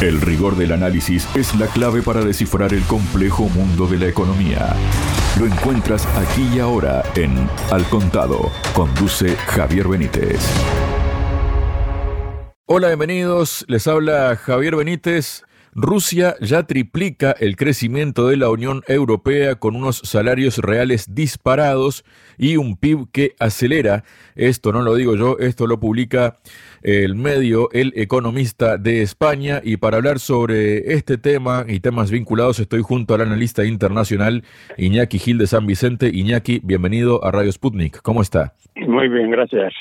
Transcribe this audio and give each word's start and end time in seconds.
El 0.00 0.20
rigor 0.20 0.54
del 0.54 0.70
análisis 0.70 1.26
es 1.34 1.56
la 1.56 1.66
clave 1.66 2.02
para 2.02 2.24
descifrar 2.24 2.72
el 2.72 2.84
complejo 2.84 3.48
mundo 3.48 3.88
de 3.88 3.98
la 3.98 4.06
economía. 4.06 4.76
Lo 5.40 5.44
encuentras 5.44 6.06
aquí 6.16 6.48
y 6.54 6.60
ahora 6.60 7.02
en 7.16 7.50
Al 7.72 7.82
Contado. 7.88 8.52
Conduce 8.74 9.34
Javier 9.34 9.88
Benítez. 9.88 10.38
Hola, 12.66 12.86
bienvenidos. 12.86 13.64
Les 13.66 13.88
habla 13.88 14.36
Javier 14.36 14.76
Benítez. 14.76 15.42
Rusia 15.80 16.34
ya 16.40 16.64
triplica 16.64 17.30
el 17.38 17.54
crecimiento 17.54 18.26
de 18.26 18.36
la 18.36 18.50
Unión 18.50 18.82
Europea 18.88 19.54
con 19.54 19.76
unos 19.76 19.98
salarios 19.98 20.58
reales 20.58 21.14
disparados 21.14 22.04
y 22.36 22.56
un 22.56 22.76
PIB 22.76 23.06
que 23.12 23.36
acelera. 23.38 24.02
Esto 24.34 24.72
no 24.72 24.82
lo 24.82 24.96
digo 24.96 25.14
yo, 25.14 25.36
esto 25.38 25.68
lo 25.68 25.78
publica 25.78 26.38
el 26.82 27.14
medio 27.14 27.68
El 27.72 27.92
Economista 27.94 28.76
de 28.76 29.02
España. 29.02 29.60
Y 29.62 29.76
para 29.76 29.98
hablar 29.98 30.18
sobre 30.18 30.94
este 30.94 31.16
tema 31.16 31.64
y 31.68 31.78
temas 31.78 32.10
vinculados, 32.10 32.58
estoy 32.58 32.82
junto 32.82 33.14
al 33.14 33.20
analista 33.20 33.64
internacional 33.64 34.42
Iñaki 34.78 35.20
Gil 35.20 35.38
de 35.38 35.46
San 35.46 35.64
Vicente. 35.64 36.10
Iñaki, 36.12 36.60
bienvenido 36.64 37.24
a 37.24 37.30
Radio 37.30 37.52
Sputnik. 37.52 38.02
¿Cómo 38.02 38.22
está? 38.22 38.54
Muy 38.74 39.08
bien, 39.08 39.30
gracias. 39.30 39.72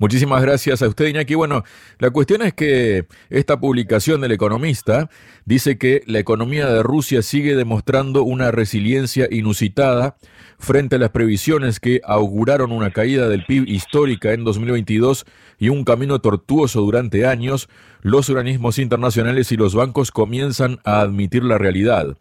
Muchísimas 0.00 0.40
gracias 0.40 0.80
a 0.80 0.88
usted, 0.88 1.08
Iñaki. 1.08 1.34
Bueno, 1.34 1.62
la 1.98 2.08
cuestión 2.08 2.40
es 2.40 2.54
que 2.54 3.04
esta 3.28 3.60
publicación 3.60 4.22
del 4.22 4.32
Economista 4.32 5.10
dice 5.44 5.76
que 5.76 6.02
la 6.06 6.18
economía 6.18 6.70
de 6.70 6.82
Rusia 6.82 7.20
sigue 7.20 7.54
demostrando 7.54 8.22
una 8.22 8.50
resiliencia 8.50 9.28
inusitada 9.30 10.16
frente 10.58 10.96
a 10.96 10.98
las 10.98 11.10
previsiones 11.10 11.80
que 11.80 12.00
auguraron 12.02 12.72
una 12.72 12.92
caída 12.92 13.28
del 13.28 13.44
PIB 13.44 13.68
histórica 13.68 14.32
en 14.32 14.42
2022 14.42 15.26
y 15.58 15.68
un 15.68 15.84
camino 15.84 16.18
tortuoso 16.18 16.80
durante 16.80 17.26
años, 17.26 17.68
los 18.00 18.30
organismos 18.30 18.78
internacionales 18.78 19.52
y 19.52 19.58
los 19.58 19.74
bancos 19.74 20.12
comienzan 20.12 20.78
a 20.84 21.02
admitir 21.02 21.44
la 21.44 21.58
realidad. 21.58 22.16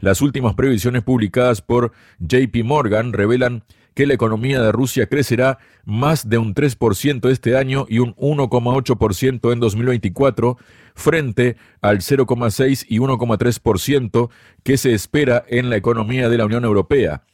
Las 0.00 0.22
últimas 0.22 0.54
previsiones 0.54 1.02
publicadas 1.02 1.60
por 1.60 1.92
JP 2.20 2.64
Morgan 2.64 3.12
revelan 3.12 3.64
que 3.98 4.06
la 4.06 4.14
economía 4.14 4.62
de 4.62 4.70
Rusia 4.70 5.08
crecerá 5.08 5.58
más 5.84 6.28
de 6.28 6.38
un 6.38 6.54
3% 6.54 7.28
este 7.30 7.56
año 7.56 7.84
y 7.88 7.98
un 7.98 8.14
1,8% 8.14 9.52
en 9.52 9.58
2024, 9.58 10.56
frente 10.94 11.56
al 11.80 11.98
0,6 11.98 12.86
y 12.88 13.00
1,3% 13.00 14.30
que 14.62 14.76
se 14.76 14.94
espera 14.94 15.44
en 15.48 15.68
la 15.68 15.74
economía 15.74 16.28
de 16.28 16.38
la 16.38 16.44
Unión 16.44 16.64
Europea. 16.64 17.24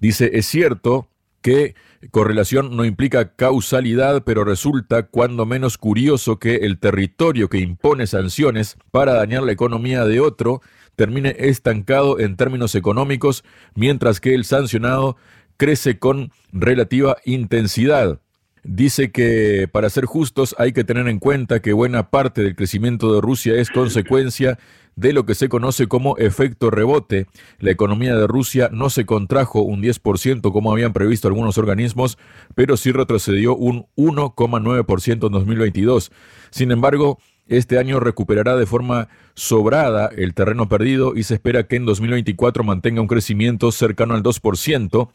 Dice, 0.00 0.30
es 0.32 0.46
cierto 0.46 1.10
que 1.42 1.74
correlación 2.10 2.74
no 2.74 2.86
implica 2.86 3.34
causalidad, 3.34 4.24
pero 4.24 4.42
resulta 4.42 5.08
cuando 5.08 5.44
menos 5.44 5.76
curioso 5.76 6.38
que 6.38 6.54
el 6.56 6.78
territorio 6.78 7.50
que 7.50 7.58
impone 7.58 8.06
sanciones 8.06 8.78
para 8.90 9.12
dañar 9.12 9.42
la 9.42 9.52
economía 9.52 10.06
de 10.06 10.20
otro 10.20 10.62
termine 10.94 11.36
estancado 11.38 12.18
en 12.18 12.36
términos 12.36 12.74
económicos, 12.74 13.44
mientras 13.74 14.18
que 14.18 14.34
el 14.34 14.46
sancionado 14.46 15.18
crece 15.56 15.98
con 15.98 16.32
relativa 16.52 17.16
intensidad. 17.24 18.20
Dice 18.68 19.12
que, 19.12 19.68
para 19.70 19.90
ser 19.90 20.06
justos, 20.06 20.56
hay 20.58 20.72
que 20.72 20.82
tener 20.82 21.06
en 21.06 21.20
cuenta 21.20 21.60
que 21.60 21.72
buena 21.72 22.10
parte 22.10 22.42
del 22.42 22.56
crecimiento 22.56 23.14
de 23.14 23.20
Rusia 23.20 23.54
es 23.54 23.70
consecuencia 23.70 24.58
de 24.96 25.12
lo 25.12 25.24
que 25.24 25.34
se 25.34 25.48
conoce 25.48 25.86
como 25.86 26.16
efecto 26.16 26.70
rebote. 26.70 27.26
La 27.60 27.70
economía 27.70 28.16
de 28.16 28.26
Rusia 28.26 28.68
no 28.72 28.90
se 28.90 29.06
contrajo 29.06 29.60
un 29.60 29.82
10% 29.82 30.50
como 30.52 30.72
habían 30.72 30.92
previsto 30.92 31.28
algunos 31.28 31.58
organismos, 31.58 32.18
pero 32.54 32.76
sí 32.76 32.90
retrocedió 32.90 33.54
un 33.54 33.86
1,9% 33.96 35.26
en 35.26 35.32
2022. 35.32 36.10
Sin 36.50 36.72
embargo, 36.72 37.18
este 37.48 37.78
año 37.78 38.00
recuperará 38.00 38.56
de 38.56 38.66
forma 38.66 39.08
sobrada 39.34 40.10
el 40.16 40.34
terreno 40.34 40.68
perdido 40.68 41.14
y 41.14 41.22
se 41.22 41.34
espera 41.34 41.66
que 41.66 41.76
en 41.76 41.86
2024 41.86 42.64
mantenga 42.64 43.00
un 43.00 43.06
crecimiento 43.06 43.70
cercano 43.70 44.14
al 44.14 44.22
2%. 44.22 45.08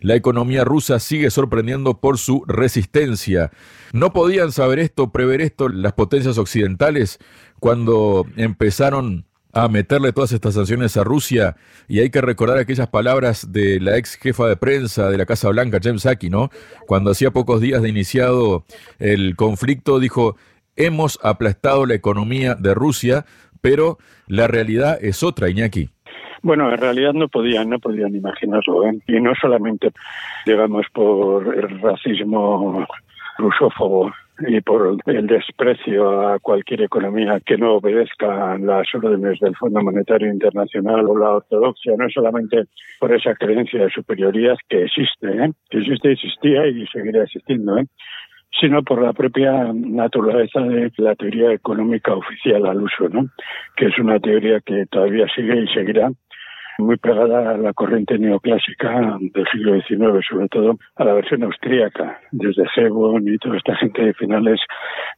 La 0.00 0.14
economía 0.14 0.64
rusa 0.64 0.98
sigue 0.98 1.30
sorprendiendo 1.30 2.00
por 2.00 2.18
su 2.18 2.44
resistencia. 2.46 3.50
¿No 3.92 4.12
podían 4.12 4.52
saber 4.52 4.78
esto, 4.78 5.10
prever 5.10 5.40
esto 5.40 5.68
las 5.68 5.92
potencias 5.92 6.38
occidentales 6.38 7.18
cuando 7.60 8.26
empezaron 8.36 9.26
a 9.54 9.68
meterle 9.68 10.12
todas 10.12 10.32
estas 10.32 10.54
sanciones 10.54 10.96
a 10.96 11.04
Rusia 11.04 11.56
y 11.86 12.00
hay 12.00 12.10
que 12.10 12.20
recordar 12.20 12.58
aquellas 12.58 12.88
palabras 12.88 13.52
de 13.52 13.78
la 13.80 13.96
ex 13.96 14.16
jefa 14.16 14.48
de 14.48 14.56
prensa 14.56 15.08
de 15.08 15.16
la 15.16 15.26
Casa 15.26 15.48
Blanca, 15.48 15.78
James 15.82 16.02
Saki, 16.02 16.28
¿no? 16.28 16.50
Cuando 16.86 17.12
hacía 17.12 17.30
pocos 17.30 17.60
días 17.60 17.80
de 17.80 17.88
iniciado 17.88 18.64
el 18.98 19.36
conflicto 19.36 20.00
dijo, 20.00 20.36
hemos 20.76 21.18
aplastado 21.22 21.86
la 21.86 21.94
economía 21.94 22.54
de 22.54 22.74
Rusia, 22.74 23.24
pero 23.60 23.98
la 24.26 24.46
realidad 24.46 24.98
es 25.00 25.22
otra, 25.22 25.48
Iñaki. 25.48 25.90
Bueno, 26.42 26.70
en 26.70 26.78
realidad 26.78 27.14
no 27.14 27.28
podían, 27.28 27.70
no 27.70 27.78
podían 27.78 28.14
imaginarlo, 28.14 28.86
¿eh? 28.86 28.98
y 29.06 29.18
no 29.18 29.32
solamente, 29.40 29.90
digamos, 30.44 30.86
por 30.92 31.56
el 31.56 31.80
racismo 31.80 32.86
rusófobo 33.38 34.12
y 34.40 34.60
por 34.60 34.98
el 35.06 35.26
desprecio 35.26 36.28
a 36.28 36.38
cualquier 36.40 36.82
economía 36.82 37.40
que 37.46 37.56
no 37.56 37.76
obedezca 37.76 38.58
las 38.58 38.86
órdenes 38.94 39.38
del 39.40 39.56
Fondo 39.56 39.80
Monetario 39.80 40.30
Internacional 40.30 41.06
o 41.08 41.16
la 41.16 41.30
ortodoxia, 41.36 41.94
no 41.96 42.10
solamente 42.10 42.64
por 42.98 43.14
esa 43.14 43.34
creencia 43.34 43.84
de 43.84 43.90
superioridad 43.90 44.56
que 44.68 44.82
existe, 44.82 45.28
¿eh? 45.28 45.52
que 45.70 45.78
existe, 45.78 46.12
existía 46.12 46.66
y 46.66 46.86
seguirá 46.88 47.22
existiendo, 47.22 47.78
¿eh? 47.78 47.86
Sino 48.60 48.82
por 48.82 49.02
la 49.02 49.12
propia 49.12 49.72
naturaleza 49.72 50.60
de 50.60 50.92
la 50.98 51.14
teoría 51.14 51.52
económica 51.52 52.14
oficial 52.14 52.66
al 52.66 52.82
uso, 52.82 53.08
¿no? 53.08 53.28
que 53.76 53.86
es 53.86 53.98
una 53.98 54.18
teoría 54.20 54.60
que 54.60 54.86
todavía 54.86 55.26
sigue 55.34 55.62
y 55.62 55.68
seguirá 55.68 56.10
muy 56.78 56.96
pegada 56.96 57.50
a 57.50 57.56
la 57.56 57.72
corriente 57.72 58.18
neoclásica 58.18 59.16
del 59.20 59.46
siglo 59.52 59.80
XIX, 59.80 60.26
sobre 60.28 60.48
todo 60.48 60.78
a 60.96 61.04
la 61.04 61.14
versión 61.14 61.44
austríaca, 61.44 62.20
desde 62.32 62.64
Hebon 62.76 63.28
y 63.28 63.38
toda 63.38 63.56
esta 63.56 63.76
gente 63.76 64.02
de 64.02 64.14
finales 64.14 64.60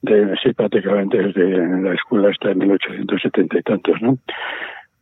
de, 0.02 0.34
sí, 0.42 0.52
prácticamente 0.52 1.18
desde 1.18 1.82
la 1.82 1.94
escuela 1.94 2.28
hasta 2.28 2.50
en 2.50 2.58
1870 2.58 3.58
y 3.58 3.62
tantos, 3.62 4.02
¿no? 4.02 4.18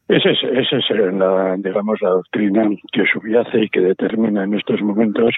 Esa 0.07 0.31
es, 0.31 0.39
esa 0.43 0.77
es 0.77 1.15
la, 1.15 1.57
digamos, 1.57 1.99
la 2.03 2.11
doctrina 2.11 2.69
que 2.93 3.05
subyace 3.07 3.65
y 3.65 3.69
que 3.71 3.81
determina 3.81 4.45
en 4.45 4.53
estos 4.53 4.83
momentos 4.83 5.35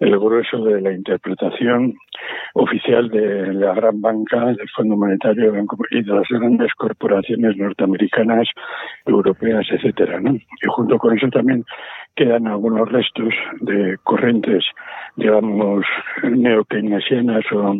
el 0.00 0.18
grueso 0.18 0.64
de 0.64 0.80
la 0.80 0.92
interpretación 0.92 1.94
oficial 2.54 3.08
de 3.08 3.52
la 3.54 3.72
gran 3.72 4.00
banca, 4.00 4.46
del 4.46 4.68
Fondo 4.74 4.96
Monetario 4.96 5.54
y 5.90 6.02
de 6.02 6.12
las 6.12 6.26
grandes 6.28 6.74
corporaciones 6.74 7.56
norteamericanas, 7.56 8.48
europeas, 9.06 9.66
etcétera, 9.70 10.18
¿no? 10.20 10.34
Y 10.34 10.66
junto 10.68 10.98
con 10.98 11.16
eso 11.16 11.28
también 11.28 11.64
quedan 12.16 12.46
algunos 12.46 12.90
restos 12.90 13.32
de 13.60 13.96
corrientes, 14.02 14.64
digamos, 15.16 15.84
neo-keynesianas 16.22 17.44
o 17.52 17.76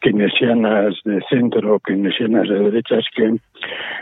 keynesianas 0.00 0.94
de 1.04 1.20
centro 1.28 1.76
o 1.76 1.80
keynesianas 1.80 2.48
de 2.48 2.58
derechas 2.58 3.04
que 3.14 3.36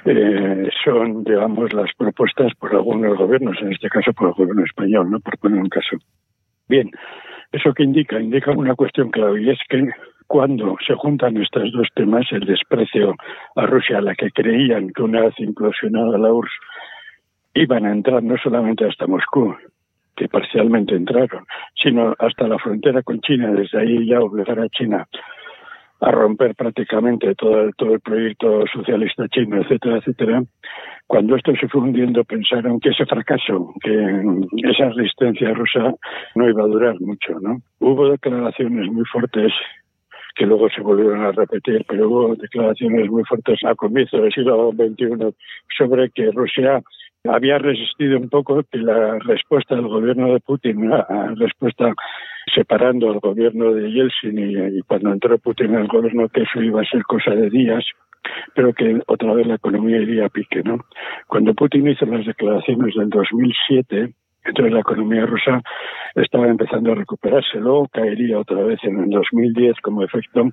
eh, 0.06 0.68
son, 0.84 1.24
digamos, 1.24 1.72
las 1.72 1.90
propuestas 1.96 2.52
por 2.58 2.72
algunos 2.74 3.16
gobiernos, 3.18 3.56
en 3.60 3.72
este 3.72 3.88
caso 3.88 4.12
por 4.12 4.28
el 4.28 4.34
gobierno 4.34 4.64
español, 4.64 5.10
¿no? 5.10 5.20
Por 5.20 5.38
poner 5.38 5.60
un 5.60 5.68
caso. 5.68 5.96
Bien, 6.68 6.90
¿eso 7.52 7.72
qué 7.74 7.84
indica? 7.84 8.20
Indica 8.20 8.52
una 8.52 8.74
cuestión 8.74 9.10
clave 9.10 9.42
y 9.42 9.50
es 9.50 9.58
que 9.68 9.88
cuando 10.26 10.76
se 10.86 10.94
juntan 10.94 11.36
estos 11.36 11.70
dos 11.72 11.88
temas, 11.94 12.26
el 12.32 12.44
desprecio 12.46 13.14
a 13.54 13.66
Rusia, 13.66 13.98
a 13.98 14.02
la 14.02 14.14
que 14.14 14.30
creían 14.30 14.90
que 14.90 15.02
una 15.02 15.20
vez 15.22 15.34
implosionada 15.38 16.18
la 16.18 16.32
URSS 16.32 16.52
iban 17.56 17.86
a 17.86 17.92
entrar 17.92 18.22
no 18.22 18.36
solamente 18.36 18.86
hasta 18.86 19.06
Moscú, 19.06 19.54
que 20.16 20.28
parcialmente 20.28 20.94
entraron, 20.94 21.44
sino 21.82 22.14
hasta 22.18 22.48
la 22.48 22.58
frontera 22.58 23.02
con 23.02 23.20
China, 23.20 23.52
desde 23.52 23.80
ahí 23.80 24.06
ya 24.06 24.20
obligar 24.20 24.60
a 24.60 24.68
China 24.68 25.06
a 26.00 26.10
romper 26.10 26.54
prácticamente 26.54 27.34
todo 27.34 27.62
el, 27.62 27.74
todo 27.74 27.94
el 27.94 28.00
proyecto 28.00 28.64
socialista 28.72 29.28
chino, 29.28 29.62
etcétera, 29.62 29.96
etcétera. 29.98 30.42
Cuando 31.06 31.36
esto 31.36 31.52
se 31.58 31.68
fue 31.68 31.80
hundiendo, 31.80 32.24
pensaron 32.24 32.80
que 32.80 32.90
ese 32.90 33.06
fracaso, 33.06 33.72
que 33.80 34.22
esa 34.68 34.90
resistencia 34.90 35.54
rusa 35.54 35.94
no 36.34 36.48
iba 36.48 36.64
a 36.64 36.66
durar 36.66 37.00
mucho, 37.00 37.40
¿no? 37.40 37.62
Hubo 37.78 38.10
declaraciones 38.10 38.90
muy 38.92 39.04
fuertes 39.06 39.52
que 40.34 40.44
luego 40.44 40.68
se 40.68 40.82
volvieron 40.82 41.22
a 41.22 41.32
repetir, 41.32 41.82
pero 41.88 42.08
hubo 42.08 42.34
declaraciones 42.34 43.10
muy 43.10 43.24
fuertes 43.24 43.58
a 43.64 43.74
comienzo 43.74 44.18
del 44.18 44.32
siglo 44.32 44.70
XXI 44.72 45.34
sobre 45.78 46.10
que 46.10 46.30
Rusia 46.30 46.82
había 47.28 47.58
resistido 47.58 48.18
un 48.18 48.28
poco 48.28 48.62
que 48.70 48.78
la 48.78 49.18
respuesta 49.20 49.74
del 49.74 49.88
gobierno 49.88 50.32
de 50.32 50.40
Putin, 50.40 50.88
la 50.88 51.34
respuesta 51.36 51.92
separando 52.54 53.10
al 53.10 53.20
gobierno 53.20 53.72
de 53.72 53.90
Yeltsin 53.90 54.38
y, 54.38 54.80
cuando 54.82 55.12
entró 55.12 55.38
Putin 55.38 55.74
el 55.74 55.88
gobierno 55.88 56.28
que 56.28 56.42
eso 56.42 56.60
iba 56.62 56.80
a 56.80 56.84
ser 56.84 57.02
cosa 57.04 57.32
de 57.32 57.50
días, 57.50 57.84
pero 58.54 58.72
que 58.72 59.00
otra 59.06 59.34
vez 59.34 59.46
la 59.46 59.56
economía 59.56 59.98
iría 59.98 60.26
a 60.26 60.28
pique, 60.28 60.62
¿no? 60.62 60.78
Cuando 61.26 61.54
Putin 61.54 61.88
hizo 61.88 62.06
las 62.06 62.24
declaraciones 62.24 62.94
del 62.94 63.10
2007, 63.10 64.12
entonces 64.46 64.72
la 64.72 64.80
economía 64.80 65.26
rusa 65.26 65.62
estaba 66.14 66.48
empezando 66.48 66.92
a 66.92 66.94
recuperarse, 66.94 67.58
luego 67.58 67.88
caería 67.92 68.38
otra 68.38 68.62
vez 68.62 68.78
en 68.84 68.98
el 69.00 69.10
2010 69.10 69.80
como 69.82 70.02
efecto 70.02 70.48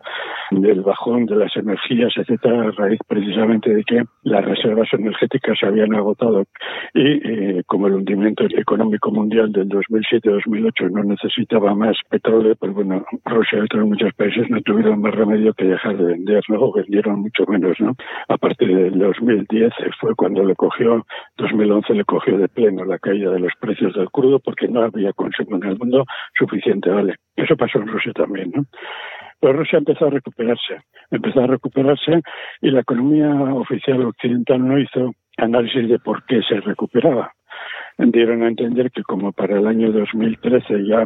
del 0.51 0.81
bajón 0.81 1.25
de 1.25 1.37
las 1.37 1.55
energías, 1.55 2.11
etcétera, 2.17 2.67
a 2.67 2.71
raíz 2.71 2.99
precisamente 3.07 3.73
de 3.73 3.83
que 3.83 4.03
las 4.23 4.43
reservas 4.43 4.89
energéticas 4.93 5.57
se 5.59 5.65
habían 5.65 5.93
agotado 5.95 6.45
y 6.93 7.57
eh, 7.57 7.63
como 7.65 7.87
el 7.87 7.93
hundimiento 7.93 8.45
económico 8.45 9.11
mundial 9.11 9.51
del 9.51 9.69
2007-2008 9.69 10.91
no 10.91 11.03
necesitaba 11.03 11.73
más 11.75 11.95
petróleo, 12.09 12.55
pues 12.57 12.73
bueno, 12.73 13.05
Rusia 13.25 13.59
y 13.59 13.61
otros 13.61 13.87
muchos 13.87 14.13
países 14.13 14.49
no 14.49 14.61
tuvieron 14.61 15.01
más 15.01 15.13
remedio 15.15 15.53
que 15.53 15.65
dejar 15.65 15.97
de 15.97 16.03
vender, 16.03 16.43
¿no? 16.49 16.71
vendieron 16.73 17.21
mucho 17.21 17.45
menos, 17.47 17.79
¿no? 17.79 17.95
A 18.27 18.37
partir 18.37 18.75
del 18.75 18.97
2010 18.97 19.73
fue 19.99 20.15
cuando 20.15 20.43
le 20.43 20.55
cogió, 20.55 21.05
2011 21.37 21.93
le 21.93 22.05
cogió 22.05 22.37
de 22.37 22.47
pleno 22.47 22.85
la 22.85 22.99
caída 22.99 23.31
de 23.31 23.39
los 23.39 23.53
precios 23.59 23.82
del 23.91 24.09
crudo 24.09 24.39
porque 24.39 24.67
no 24.67 24.81
había 24.81 25.13
consumo 25.13 25.57
en 25.57 25.63
el 25.63 25.77
mundo 25.77 26.05
suficiente, 26.37 26.89
¿vale? 26.89 27.15
Eso 27.35 27.57
pasó 27.57 27.79
en 27.79 27.87
Rusia 27.87 28.13
también, 28.13 28.51
¿no? 28.55 28.65
Pero 29.39 29.53
Rusia 29.53 29.79
empezó 29.79 30.05
a 30.05 30.09
recuperarse, 30.09 30.81
empezó 31.11 31.41
a 31.41 31.47
recuperarse 31.47 32.21
y 32.61 32.71
la 32.71 32.81
economía 32.81 33.29
oficial 33.53 34.05
occidental 34.05 34.65
no 34.65 34.79
hizo 34.79 35.11
análisis 35.37 35.89
de 35.89 35.99
por 35.99 36.23
qué 36.25 36.41
se 36.47 36.61
recuperaba 36.61 37.33
dieron 37.97 38.43
a 38.43 38.47
entender 38.47 38.91
que 38.91 39.03
como 39.03 39.31
para 39.31 39.57
el 39.57 39.67
año 39.67 39.91
2013 39.91 40.85
ya 40.85 41.05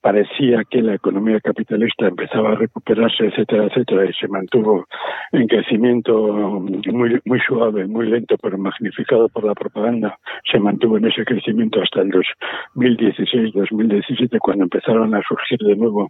parecía 0.00 0.62
que 0.68 0.82
la 0.82 0.94
economía 0.94 1.40
capitalista 1.40 2.06
empezaba 2.08 2.52
a 2.52 2.54
recuperarse, 2.56 3.26
etcétera, 3.26 3.66
etcétera, 3.66 4.06
y 4.06 4.12
se 4.14 4.28
mantuvo 4.28 4.86
en 5.32 5.46
crecimiento 5.46 6.60
muy, 6.92 7.20
muy 7.24 7.40
suave, 7.40 7.86
muy 7.86 8.08
lento, 8.08 8.36
pero 8.40 8.58
magnificado 8.58 9.28
por 9.28 9.44
la 9.44 9.54
propaganda, 9.54 10.18
se 10.50 10.58
mantuvo 10.58 10.96
en 10.98 11.06
ese 11.06 11.24
crecimiento 11.24 11.80
hasta 11.82 12.02
el 12.02 12.10
2016, 12.10 13.52
2017, 13.54 14.38
cuando 14.38 14.64
empezaron 14.64 15.14
a 15.14 15.22
surgir 15.22 15.58
de 15.58 15.76
nuevo 15.76 16.08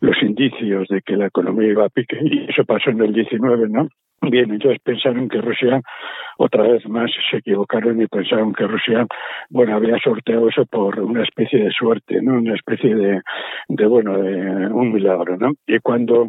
los 0.00 0.16
indicios 0.22 0.88
de 0.88 1.00
que 1.02 1.16
la 1.16 1.26
economía 1.26 1.70
iba 1.70 1.86
a 1.86 1.88
pique, 1.88 2.18
y 2.22 2.50
eso 2.50 2.64
pasó 2.64 2.90
en 2.90 3.00
el 3.00 3.12
19, 3.12 3.68
¿no? 3.68 3.88
Bien, 4.30 4.50
entonces 4.50 4.80
pensaron 4.82 5.28
que 5.28 5.40
Rusia, 5.40 5.80
otra 6.38 6.62
vez 6.62 6.86
más, 6.88 7.10
se 7.30 7.38
equivocaron 7.38 8.00
y 8.00 8.06
pensaron 8.06 8.52
que 8.52 8.66
Rusia, 8.66 9.06
bueno, 9.50 9.76
había 9.76 9.98
sorteado 9.98 10.48
eso 10.48 10.64
por 10.66 10.98
una 11.00 11.22
especie 11.22 11.64
de 11.64 11.70
suerte, 11.70 12.20
¿no? 12.22 12.34
Una 12.34 12.54
especie 12.54 12.94
de, 12.94 13.20
de 13.68 13.86
bueno, 13.86 14.18
de 14.18 14.66
un 14.68 14.92
milagro, 14.92 15.36
¿no? 15.36 15.52
Y 15.66 15.78
cuando 15.80 16.28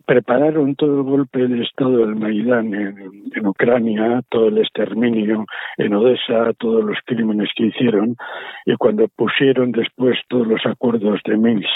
prepararon 0.00 0.74
todo 0.74 0.98
el 0.98 1.02
golpe 1.02 1.46
de 1.46 1.62
Estado 1.62 1.98
del 1.98 2.16
Maidán 2.16 2.74
en, 2.74 3.46
Ucrania, 3.46 4.22
todo 4.30 4.48
el 4.48 4.58
exterminio 4.58 5.44
en 5.76 5.94
Odessa, 5.94 6.52
todos 6.58 6.84
los 6.84 6.98
crímenes 7.04 7.50
que 7.54 7.66
hicieron, 7.66 8.16
y 8.64 8.74
cuando 8.76 9.06
pusieron 9.08 9.72
después 9.72 10.18
todos 10.28 10.46
los 10.46 10.64
acuerdos 10.66 11.20
de 11.24 11.36
Minsk 11.36 11.68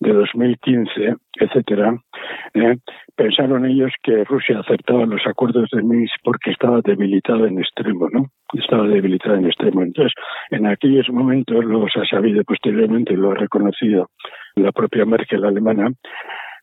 de 0.00 0.12
2015, 0.12 1.16
etcétera, 1.40 1.96
eh, 2.54 2.76
pensaron 3.16 3.66
ellos 3.66 3.92
que 4.02 4.24
Rusia 4.24 4.60
aceptaba 4.60 5.06
los 5.06 5.24
acuerdos 5.26 5.68
de 5.72 5.82
Minsk 5.82 6.14
porque 6.24 6.50
estaba 6.50 6.80
debilitada 6.82 7.46
en 7.46 7.58
extremo, 7.58 8.08
¿no? 8.12 8.26
Estaba 8.54 8.86
debilitada 8.86 9.38
en 9.38 9.46
extremo. 9.46 9.82
Entonces, 9.82 10.12
en 10.50 10.66
aquellos 10.66 11.08
momentos, 11.10 11.64
se 11.92 12.00
ha 12.00 12.04
sabido 12.04 12.42
posteriormente, 12.44 13.16
lo 13.16 13.30
ha 13.30 13.34
reconocido 13.34 14.10
la 14.56 14.72
propia 14.72 15.04
Merkel 15.04 15.44
alemana, 15.44 15.88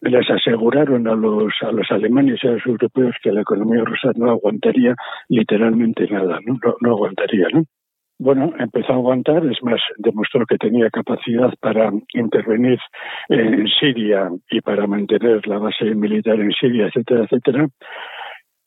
les 0.02 0.30
aseguraron 0.30 1.08
a 1.08 1.16
los, 1.16 1.54
a 1.62 1.72
los 1.72 1.90
alemanes 1.92 2.40
y 2.44 2.48
a 2.48 2.52
los 2.52 2.66
europeos 2.66 3.16
que 3.22 3.32
la 3.32 3.42
economía 3.42 3.84
rusa 3.84 4.12
no 4.16 4.32
aguantaría 4.32 4.96
literalmente 5.28 6.08
nada, 6.08 6.40
no, 6.46 6.58
no, 6.82 6.92
aguantaría, 6.92 7.48
¿no? 7.54 7.64
Bueno, 8.22 8.54
empezó 8.60 8.92
a 8.92 8.96
aguantar, 8.98 9.46
es 9.46 9.64
más, 9.64 9.80
demostró 9.98 10.46
que 10.46 10.58
tenía 10.58 10.90
capacidad 10.90 11.54
para 11.62 11.90
intervenir 12.14 12.78
en 13.30 13.66
Siria 13.80 14.30
y 14.50 14.60
para 14.60 14.88
mantener 14.88 15.48
la 15.48 15.58
base 15.58 15.86
militar 15.96 16.38
en 16.40 16.52
Siria, 16.52 16.88
etcétera, 16.88 17.24
etcétera 17.24 17.68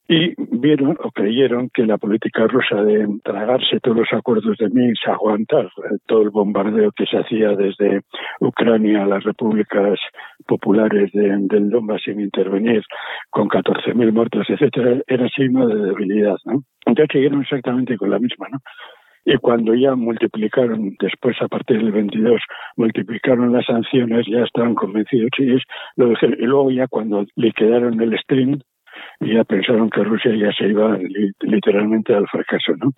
y 0.09 0.35
vieron 0.37 0.97
o 1.03 1.11
creyeron 1.11 1.71
que 1.73 1.87
la 1.87 1.97
política 1.97 2.47
rusa 2.47 2.83
de 2.83 3.07
tragarse 3.23 3.81
todos 3.81 3.99
los 3.99 4.13
acuerdos 4.13 4.59
de 4.59 4.69
Minsk, 4.69 5.09
aguantar 5.09 5.71
todo 6.07 6.23
el 6.23 6.31
bombardeo 6.31 6.91
que 6.93 7.07
se 7.07 7.19
hacía 7.19 7.51
desde 7.51 8.03
Ucrania 8.41 9.05
a 9.05 9.07
las 9.07 9.25
repúblicas 9.25 9.99
populares 10.47 11.11
del 11.13 11.71
Donbass 11.71 12.03
sin 12.05 12.21
intervenir, 12.21 12.83
con 13.31 13.49
14.000 13.49 14.13
muertos, 14.13 14.47
etcétera, 14.49 15.01
era 15.07 15.29
signo 15.29 15.67
de 15.67 15.77
debilidad, 15.77 16.37
¿no? 16.45 16.63
Entonces 16.85 17.13
siguieron 17.13 17.43
exactamente 17.43 17.97
con 17.97 18.11
la 18.11 18.19
misma, 18.19 18.49
¿no? 18.51 18.59
y 19.25 19.37
cuando 19.37 19.75
ya 19.75 19.95
multiplicaron, 19.95 20.97
después 20.99 21.37
a 21.41 21.49
partir 21.49 21.79
del 21.79 21.93
22, 21.93 22.41
multiplicaron 22.77 23.53
las 23.53 23.67
sanciones, 23.67 24.27
ya 24.29 24.43
estaban 24.43 24.75
convencidos 24.75 25.31
y, 25.39 25.59
lo 25.97 26.13
y 26.13 26.47
luego 26.47 26.71
ya 26.71 26.89
cuando 26.89 27.25
liquidaron 27.37 28.01
el 28.01 28.19
stream, 28.19 28.61
ya 29.21 29.45
pensaron 29.45 29.91
que 29.91 30.03
Rusia 30.03 30.35
ya 30.35 30.53
se 30.53 30.69
iba 30.69 30.99
literalmente 31.41 32.15
al 32.15 32.27
fracaso. 32.27 32.75
¿no? 32.77 32.93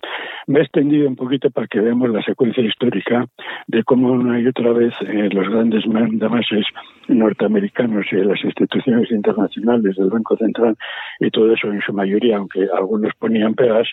Me 0.47 0.59
he 0.59 0.63
extendido 0.63 1.07
un 1.07 1.15
poquito 1.15 1.49
para 1.51 1.67
que 1.67 1.79
veamos 1.79 2.09
la 2.09 2.21
secuencia 2.23 2.63
histórica 2.63 3.25
de 3.67 3.83
cómo 3.83 4.11
una 4.11 4.39
y 4.39 4.47
otra 4.47 4.71
vez 4.73 4.93
eh, 5.01 5.29
los 5.31 5.47
grandes 5.49 5.85
mandamases 5.87 6.65
norteamericanos 7.07 8.05
y 8.11 8.15
las 8.15 8.43
instituciones 8.43 9.11
internacionales 9.11 9.95
del 9.95 10.09
Banco 10.09 10.35
Central 10.37 10.75
y 11.19 11.29
todo 11.29 11.53
eso 11.53 11.71
en 11.71 11.81
su 11.81 11.93
mayoría, 11.93 12.37
aunque 12.37 12.67
algunos 12.75 13.13
ponían 13.19 13.53
pegas, 13.53 13.87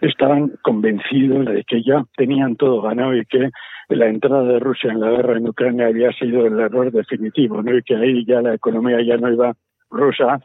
estaban 0.00 0.52
convencidos 0.62 1.46
de 1.46 1.64
que 1.64 1.82
ya 1.82 2.04
tenían 2.16 2.56
todo 2.56 2.82
ganado 2.82 3.16
y 3.16 3.24
que 3.24 3.50
la 3.88 4.06
entrada 4.06 4.44
de 4.44 4.58
Rusia 4.58 4.92
en 4.92 5.00
la 5.00 5.10
guerra 5.10 5.38
en 5.38 5.48
Ucrania 5.48 5.86
había 5.86 6.12
sido 6.12 6.46
el 6.46 6.58
error 6.58 6.92
definitivo, 6.92 7.62
¿no? 7.62 7.76
y 7.76 7.82
que 7.82 7.96
ahí 7.96 8.24
ya 8.26 8.42
la 8.42 8.54
economía 8.54 9.00
ya 9.02 9.16
no 9.16 9.32
iba 9.32 9.54
rusa, 9.90 10.40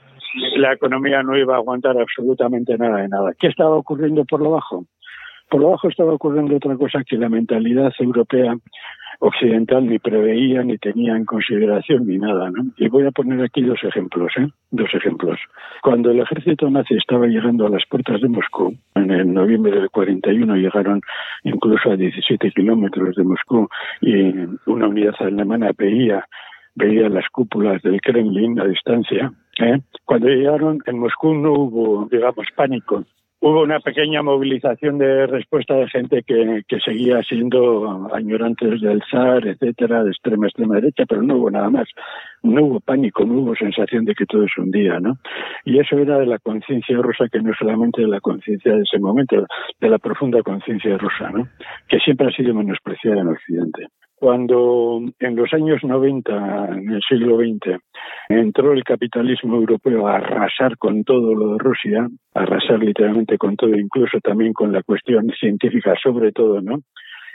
la 0.55 0.73
economía 0.73 1.23
no 1.23 1.37
iba 1.37 1.55
a 1.55 1.57
aguantar 1.57 1.97
absolutamente 1.97 2.77
nada 2.77 3.01
de 3.01 3.09
nada. 3.09 3.31
¿Qué 3.39 3.47
estaba 3.47 3.75
ocurriendo 3.75 4.25
por 4.25 4.41
lo 4.41 4.51
bajo? 4.51 4.85
Por 5.49 5.61
lo 5.61 5.71
bajo 5.71 5.89
estaba 5.89 6.13
ocurriendo 6.13 6.55
otra 6.55 6.75
cosa 6.77 7.03
que 7.07 7.17
la 7.17 7.29
mentalidad 7.29 7.93
europea 7.99 8.55
occidental 9.19 9.87
ni 9.87 9.99
preveía, 9.99 10.63
ni 10.63 10.77
tenía 10.77 11.15
en 11.15 11.25
consideración, 11.25 12.07
ni 12.07 12.17
nada. 12.17 12.49
¿no? 12.49 12.65
Y 12.77 12.89
voy 12.89 13.05
a 13.05 13.11
poner 13.11 13.41
aquí 13.41 13.61
dos 13.61 13.79
ejemplos. 13.83 14.31
¿eh? 14.37 14.47
Dos 14.71 14.93
ejemplos. 14.93 15.39
Cuando 15.81 16.11
el 16.11 16.19
ejército 16.19 16.69
nazi 16.69 16.95
estaba 16.95 17.27
llegando 17.27 17.67
a 17.67 17.69
las 17.69 17.83
puertas 17.89 18.19
de 18.21 18.27
Moscú, 18.27 18.75
en 18.95 19.11
el 19.11 19.33
noviembre 19.33 19.71
del 19.71 19.89
41 19.89 20.55
llegaron 20.55 21.01
incluso 21.43 21.91
a 21.91 21.95
17 21.95 22.51
kilómetros 22.51 23.15
de 23.15 23.23
Moscú 23.23 23.67
y 24.01 24.33
una 24.65 24.87
unidad 24.87 25.15
alemana 25.19 25.71
veía 25.77 26.25
veía 26.75 27.07
las 27.07 27.29
cúpulas 27.29 27.81
del 27.83 28.01
Kremlin 28.01 28.59
a 28.59 28.65
distancia. 28.65 29.31
¿Eh? 29.59 29.79
Cuando 30.05 30.27
llegaron 30.27 30.79
en 30.85 30.99
Moscú 30.99 31.33
no 31.33 31.53
hubo, 31.53 32.07
digamos, 32.09 32.45
pánico. 32.55 33.03
Hubo 33.45 33.63
una 33.63 33.81
pequeña 33.81 34.23
movilización 34.23 34.97
de 34.99 35.27
respuesta 35.27 35.75
de 35.75 35.89
gente 35.89 36.23
que, 36.23 36.61
que 36.65 36.79
seguía 36.79 37.21
siendo 37.23 38.09
añorantes 38.13 38.79
del 38.79 39.03
zar, 39.11 39.45
etcétera, 39.45 40.05
de 40.05 40.11
extrema 40.11 40.47
extrema 40.47 40.75
derecha, 40.75 41.03
pero 41.05 41.21
no 41.21 41.35
hubo 41.35 41.51
nada 41.51 41.69
más. 41.69 41.89
No 42.41 42.63
hubo 42.63 42.79
pánico, 42.79 43.25
no 43.25 43.39
hubo 43.39 43.53
sensación 43.53 44.05
de 44.05 44.15
que 44.15 44.25
todo 44.25 44.45
se 44.47 44.61
hundía, 44.61 45.01
¿no? 45.01 45.17
Y 45.65 45.77
eso 45.77 45.97
era 45.97 46.19
de 46.19 46.25
la 46.25 46.39
conciencia 46.39 46.95
rusa, 46.95 47.27
que 47.29 47.41
no 47.41 47.53
solamente 47.53 48.03
de 48.03 48.07
la 48.07 48.21
conciencia 48.21 48.75
de 48.75 48.83
ese 48.83 48.97
momento, 48.99 49.45
de 49.81 49.89
la 49.89 49.97
profunda 49.97 50.41
conciencia 50.41 50.97
rusa, 50.97 51.29
¿no? 51.29 51.49
Que 51.89 51.99
siempre 51.99 52.27
ha 52.27 52.31
sido 52.31 52.53
menospreciada 52.53 53.19
en 53.19 53.27
Occidente. 53.27 53.87
Cuando 54.15 55.01
en 55.19 55.35
los 55.35 55.51
años 55.53 55.83
90, 55.83 56.67
en 56.77 56.91
el 56.91 57.01
siglo 57.07 57.37
XX, 57.37 57.77
entró 58.29 58.71
el 58.71 58.83
capitalismo 58.83 59.55
europeo 59.55 60.07
a 60.07 60.15
arrasar 60.15 60.77
con 60.77 61.03
todo 61.03 61.35
lo 61.35 61.53
de 61.53 61.59
Rusia, 61.59 62.07
arrasar 62.33 62.79
literalmente 62.79 63.37
con 63.37 63.55
todo, 63.57 63.75
incluso 63.75 64.19
también 64.21 64.53
con 64.53 64.71
la 64.71 64.81
cuestión 64.83 65.29
científica 65.39 65.93
sobre 66.01 66.31
todo, 66.31 66.61
¿no? 66.61 66.79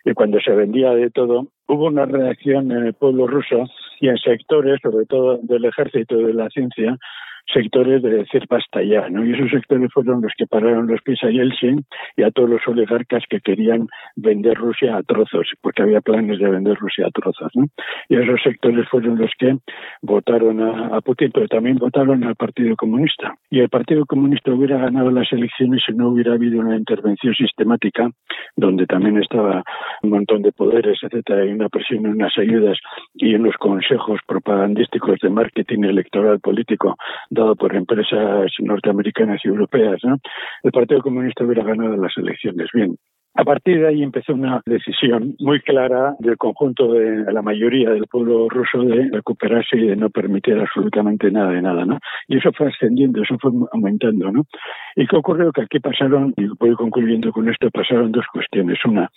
Y 0.05 0.15
cuando 0.15 0.41
se 0.41 0.53
vendía 0.53 0.91
de 0.93 1.11
todo, 1.11 1.49
hubo 1.67 1.87
una 1.87 2.07
reacción 2.07 2.71
en 2.73 2.87
el 2.87 2.95
pueblo 2.95 3.27
ruso 3.27 3.65
y 4.01 4.09
en 4.09 4.17
sectores, 4.17 4.81
sobre 4.83 5.05
todo 5.07 5.39
del 5.43 5.65
ejército 5.67 6.19
y 6.19 6.25
de 6.25 6.35
la 6.35 6.49
ciencia, 6.49 6.97
sectores 7.53 8.03
de 8.03 8.11
decir 8.11 8.45
basta 8.49 8.83
ya, 8.83 9.09
¿no? 9.09 9.25
Y 9.25 9.33
esos 9.33 9.51
sectores 9.51 9.91
fueron 9.93 10.21
los 10.23 10.33
que 10.37 10.47
pararon 10.47 10.87
los 10.87 11.01
pies 11.03 11.23
a 11.23 11.31
Yeltsin 11.31 11.85
y 12.17 12.23
a 12.23 12.31
todos 12.31 12.51
los 12.51 12.67
oligarcas 12.67 13.25
que 13.29 13.41
querían 13.41 13.89
vender 14.17 14.57
Rusia 14.57 14.97
a 14.97 15.03
trozos, 15.03 15.49
porque 15.61 15.83
había 15.83 16.01
planes 16.01 16.39
de 16.39 16.49
vender 16.49 16.77
Rusia 16.77 17.07
a 17.07 17.11
trozos, 17.11 17.51
¿no? 17.55 17.67
Y 18.09 18.17
esos 18.17 18.41
sectores 18.43 18.89
fueron 18.89 19.19
los 19.19 19.31
que 19.39 19.57
votaron 20.03 20.61
a, 20.61 21.01
Putin, 21.01 21.31
pero 21.33 21.49
también 21.49 21.77
votaron 21.77 22.25
al 22.25 22.35
Partido 22.35 22.77
Comunista. 22.77 23.35
Y 23.51 23.61
el 23.61 23.69
Partido 23.69 24.05
Comunista 24.05 24.51
hubiera 24.53 24.79
ganado 24.79 25.11
las 25.11 25.33
elecciones 25.33 25.83
si 25.87 25.93
no 25.93 26.09
hubiera 26.09 26.35
habido 26.35 26.61
una 26.61 26.77
intervención 26.77 27.35
sistemática, 27.35 28.11
donde 28.57 28.87
también 28.87 29.19
estaba 29.19 29.63
un 30.03 30.11
montón 30.11 30.43
de 30.43 30.53
poderes, 30.53 30.99
etcétera, 31.03 31.47
y 31.47 31.51
una 31.51 31.69
presión 31.69 32.05
en 32.05 32.13
unas 32.13 32.37
ayudas 32.37 32.79
y 33.15 33.35
en 33.35 33.45
los 33.45 33.57
consejos 33.57 34.21
propagandísticos 34.27 35.19
de 35.23 35.31
marketing 35.31 35.85
electoral 35.85 36.41
político 36.41 36.97
dado 37.39 37.57
por 37.57 37.75
empresas 37.75 38.51
norteamericanas 38.61 39.41
y 39.45 39.49
europeas, 39.49 39.99
¿no? 40.05 40.17
el 40.63 40.73
Partido 40.73 41.03
Comunista 41.03 41.45
hubiera 41.45 41.65
ganado 41.65 41.97
las 41.97 42.13
elecciones. 42.17 42.69
Bien, 42.75 42.97
A 43.35 43.45
partir 43.45 43.81
de 43.81 43.89
ahí 43.89 44.03
empezó 44.03 44.35
una 44.35 44.61
decisión 44.67 45.37
muy 45.39 45.61
clara 45.61 46.15
del 46.19 46.37
conjunto 46.37 46.93
de 46.93 47.33
la 47.33 47.43
mayoría 47.43 47.91
del 47.91 48.07
pueblo 48.11 48.49
ruso 48.49 48.83
de 48.83 49.11
recuperarse 49.13 49.77
y 49.77 49.87
de 49.87 49.97
no 49.97 50.11
permitir 50.11 50.59
absolutamente 50.59 51.31
nada 51.31 51.53
de 51.53 51.63
nada, 51.63 51.85
¿no? 51.85 51.99
Y 52.27 52.39
eso 52.39 52.51
fue 52.53 52.69
ascendiendo, 52.69 53.23
eso 53.23 53.37
fue 53.41 53.53
aumentando, 53.73 54.33
¿no? 54.33 54.43
¿Y 54.97 55.07
qué 55.07 55.17
ocurrió? 55.17 55.53
Que 55.53 55.63
aquí 55.63 55.79
pasaron, 55.79 56.35
y 56.37 56.47
voy 56.59 56.75
concluyendo 56.75 57.31
con 57.33 57.49
esto, 57.49 57.71
pasaron 57.71 58.11
dos 58.11 58.27
cuestiones. 58.33 58.79
Una, 58.85 59.09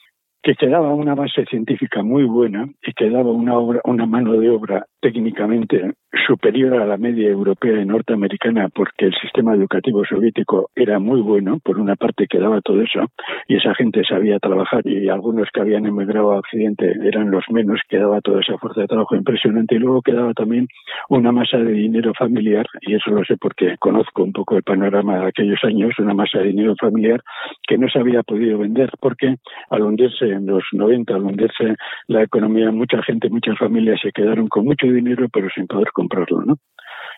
que 0.44 0.56
quedaba 0.56 0.94
una 0.94 1.14
base 1.14 1.46
científica 1.46 2.02
muy 2.02 2.24
buena 2.24 2.68
y 2.82 2.94
quedaba 2.94 3.32
una 3.32 3.58
obra, 3.58 3.82
una 3.84 4.06
mano 4.06 4.34
de 4.34 4.50
obra 4.50 4.86
técnicamente 5.00 5.94
superior 6.28 6.74
a 6.76 6.86
la 6.86 6.98
media 6.98 7.30
europea 7.30 7.82
y 7.82 7.86
norteamericana 7.86 8.70
porque 8.70 9.06
el 9.06 9.14
sistema 9.22 9.54
educativo 9.54 10.04
soviético 10.06 10.70
era 10.76 11.00
muy 11.00 11.22
bueno, 11.22 11.60
por 11.64 11.80
una 11.80 11.96
parte 11.96 12.28
quedaba 12.28 12.62
todo 12.62 12.82
eso, 12.82 13.06
y 13.48 13.58
esa 13.58 13.74
gente 13.76 14.04
sabía 14.04 14.40
trabajar 14.40 14.86
y 14.86 15.10
algunos 15.10 15.48
que 15.54 15.62
habían 15.62 15.86
emigrado 15.86 16.34
a 16.34 16.40
Occidente 16.40 16.92
eran 17.04 17.32
los 17.32 17.44
menos, 17.50 17.80
quedaba 17.88 18.22
toda 18.22 18.42
esa 18.42 18.58
fuerza 18.58 18.82
de 18.82 18.88
trabajo 18.88 19.16
impresionante 19.16 19.76
y 19.76 19.80
luego 19.80 20.02
quedaba 20.02 20.34
también 20.34 20.68
una 21.10 21.32
masa 21.32 21.58
de 21.58 21.72
dinero 21.72 22.14
familiar, 22.18 22.66
y 22.82 22.96
eso 22.96 23.12
lo 23.12 23.24
sé 23.24 23.38
porque 23.38 23.76
conozco 23.80 24.24
un 24.24 24.34
poco 24.34 24.58
el 24.58 24.64
panorama 24.64 25.20
de 25.20 25.28
aquellos 25.28 25.60
años, 25.64 25.94
una 26.00 26.14
masa 26.14 26.40
de 26.40 26.46
dinero 26.46 26.76
familiar 26.80 27.22
que 27.68 27.78
no 27.78 27.88
se 27.90 28.00
había 28.00 28.24
podido 28.24 28.58
vender 28.58 28.90
porque 29.00 29.36
al 29.70 29.82
hundirse 29.84 30.31
en 30.32 30.46
los 30.46 30.64
90, 30.72 31.14
al 31.14 31.24
hundirse 31.24 31.76
la 32.08 32.24
economía, 32.24 32.72
mucha 32.72 33.02
gente, 33.04 33.30
muchas 33.30 33.58
familias 33.58 34.00
se 34.02 34.12
quedaron 34.12 34.48
con 34.48 34.66
mucho 34.66 34.88
dinero 34.88 35.28
pero 35.32 35.50
sin 35.54 35.68
poder 35.68 35.92
comprarlo, 35.94 36.44
¿no? 36.44 36.58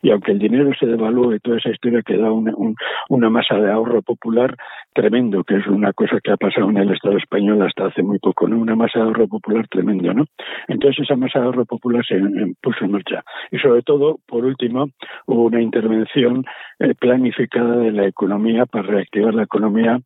Y 0.04 0.12
aunque 0.12 0.34
el 0.34 0.40
dinero 0.40 0.70
se 0.78 0.86
devalúe, 0.86 1.40
toda 1.42 1.58
esa 1.58 1.70
historia 1.70 2.02
queda 2.02 2.30
una, 2.30 3.30
masa 3.30 3.56
de 3.56 3.72
ahorro 3.72 4.02
popular 4.02 4.54
tremendo, 4.94 5.46
que 5.46 5.56
es 5.56 5.66
una 5.66 5.94
cosa 5.94 6.20
que 6.22 6.32
ha 6.32 6.36
pasado 6.36 6.70
en 6.70 6.78
el 6.78 6.92
Estado 6.92 7.18
español 7.18 7.62
hasta 7.62 7.86
hace 7.86 8.04
muy 8.04 8.20
poco, 8.20 8.50
¿no? 8.50 8.58
Una 8.58 8.76
masa 8.76 9.00
de 9.00 9.06
ahorro 9.06 9.30
popular 9.30 9.66
tremendo, 9.70 10.14
¿no? 10.14 10.26
Entonces 10.68 11.06
esa 11.06 11.16
masa 11.16 11.40
de 11.40 11.46
ahorro 11.46 11.66
popular 11.66 12.04
se 12.06 12.20
puso 12.62 12.84
en 12.84 12.92
marcha. 12.92 13.24
Y 13.50 13.60
sobre 13.60 13.82
todo, 13.82 14.20
por 14.28 14.44
último, 14.44 14.90
hubo 15.26 15.44
una 15.44 15.62
intervención 15.62 16.44
eh, 16.80 16.94
planificada 16.96 17.78
de 17.78 17.94
la 17.94 18.06
economía 18.06 18.66
para 18.66 18.84
reactivar 18.84 19.34
la 19.34 19.44
economía 19.44 20.00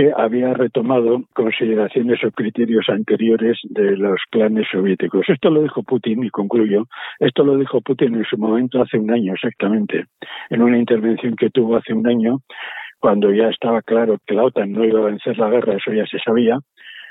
que 0.00 0.14
había 0.16 0.54
retomado 0.54 1.24
consideraciones 1.34 2.24
o 2.24 2.30
criterios 2.30 2.88
anteriores 2.88 3.58
de 3.64 3.98
los 3.98 4.18
planes 4.30 4.66
soviéticos. 4.72 5.28
Esto 5.28 5.50
lo 5.50 5.60
dijo 5.60 5.82
Putin, 5.82 6.24
y 6.24 6.30
concluyo, 6.30 6.86
esto 7.18 7.44
lo 7.44 7.58
dijo 7.58 7.82
Putin 7.82 8.14
en 8.14 8.24
su 8.24 8.38
momento 8.38 8.80
hace 8.80 8.96
un 8.96 9.10
año 9.10 9.34
exactamente, 9.34 10.06
en 10.48 10.62
una 10.62 10.78
intervención 10.78 11.36
que 11.36 11.50
tuvo 11.50 11.76
hace 11.76 11.92
un 11.92 12.06
año, 12.06 12.38
cuando 12.98 13.30
ya 13.30 13.48
estaba 13.48 13.82
claro 13.82 14.16
que 14.26 14.34
la 14.34 14.44
OTAN 14.44 14.72
no 14.72 14.86
iba 14.86 15.00
a 15.00 15.10
vencer 15.10 15.36
la 15.36 15.50
guerra, 15.50 15.74
eso 15.74 15.92
ya 15.92 16.06
se 16.06 16.18
sabía, 16.18 16.58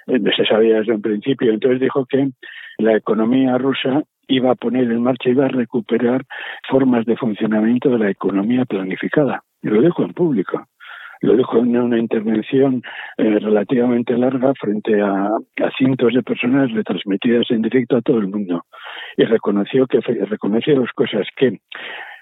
eh, 0.08 0.20
se 0.36 0.46
sabía 0.46 0.80
desde 0.80 0.94
un 0.94 1.04
principio. 1.04 1.54
Entonces 1.54 1.82
dijo 1.82 2.08
que 2.08 2.30
la 2.80 2.96
economía 2.96 3.60
rusa 3.60 4.02
iba 4.28 4.50
a 4.50 4.56
poner 4.56 4.86
en 4.86 5.04
marcha, 5.04 5.30
iba 5.30 5.46
a 5.46 5.50
recuperar 5.50 6.24
formas 6.68 7.06
de 7.06 7.16
funcionamiento 7.18 7.90
de 7.90 8.00
la 8.00 8.10
economía 8.10 8.66
planificada. 8.66 9.44
Y 9.62 9.68
lo 9.68 9.80
dijo 9.80 10.04
en 10.04 10.14
público 10.14 10.66
lo 11.22 11.36
dijo 11.36 11.58
en 11.58 11.78
una 11.78 12.00
intervención 12.00 12.82
eh, 13.18 13.40
relativamente 13.40 14.18
larga 14.18 14.54
frente 14.60 15.02
a, 15.02 15.30
cientos 15.78 16.14
de 16.14 16.24
personas 16.24 16.72
retransmitidas 16.72 17.50
en 17.52 17.62
directo 17.62 17.98
a 17.98 18.02
todo 18.02 18.20
el 18.20 18.28
mundo. 18.28 18.66
Y 19.18 19.24
reconoció 19.26 19.86
que 19.88 20.00
reconoció 20.00 20.76
dos 20.76 20.92
cosas 20.94 21.28
que 21.36 21.60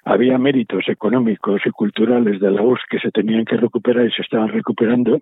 había 0.08 0.38
méritos 0.38 0.88
económicos 0.88 1.62
y 1.66 1.70
culturales 1.72 2.40
de 2.40 2.50
la 2.50 2.62
URSS 2.62 2.84
que 2.90 3.00
se 3.00 3.12
tenían 3.12 3.44
que 3.44 3.58
recuperar 3.58 4.06
y 4.06 4.12
se 4.12 4.22
estaban 4.22 4.48
recuperando. 4.48 5.20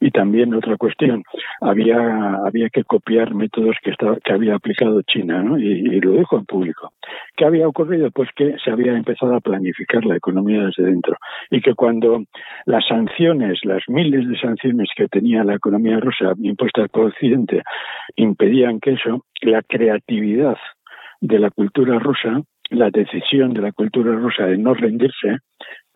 Y 0.00 0.10
también 0.10 0.54
otra 0.54 0.76
cuestión, 0.76 1.22
había, 1.60 2.34
había 2.44 2.68
que 2.68 2.84
copiar 2.84 3.34
métodos 3.34 3.76
que, 3.82 3.90
estaba, 3.90 4.16
que 4.24 4.32
había 4.32 4.56
aplicado 4.56 5.02
China, 5.02 5.42
¿no? 5.42 5.58
y, 5.58 6.00
lo 6.00 6.12
dijo 6.12 6.36
en 6.36 6.46
público. 6.46 6.92
¿Qué 7.36 7.44
había 7.44 7.68
ocurrido? 7.68 8.10
Pues 8.10 8.28
que 8.34 8.56
se 8.64 8.70
había 8.70 8.96
empezado 8.96 9.36
a 9.36 9.40
planificar 9.40 10.04
la 10.04 10.16
economía 10.16 10.64
desde 10.64 10.84
dentro. 10.84 11.16
Y 11.50 11.60
que 11.60 11.74
cuando 11.74 12.24
las 12.66 12.84
sanciones, 12.86 13.60
las 13.62 13.82
miles 13.88 14.28
de 14.28 14.38
sanciones 14.38 14.88
que 14.96 15.06
tenía 15.08 15.44
la 15.44 15.54
economía 15.54 16.00
rusa 16.00 16.32
impuestas 16.42 16.88
por 16.90 17.06
Occidente, 17.06 17.62
impedían 18.16 18.80
que 18.80 18.92
eso, 18.92 19.24
la 19.42 19.62
creatividad 19.62 20.56
de 21.20 21.38
la 21.38 21.50
cultura 21.50 21.98
rusa 21.98 22.42
la 22.74 22.90
decisión 22.90 23.54
de 23.54 23.62
la 23.62 23.72
cultura 23.72 24.14
rusa 24.14 24.46
de 24.46 24.58
no 24.58 24.74
rendirse, 24.74 25.38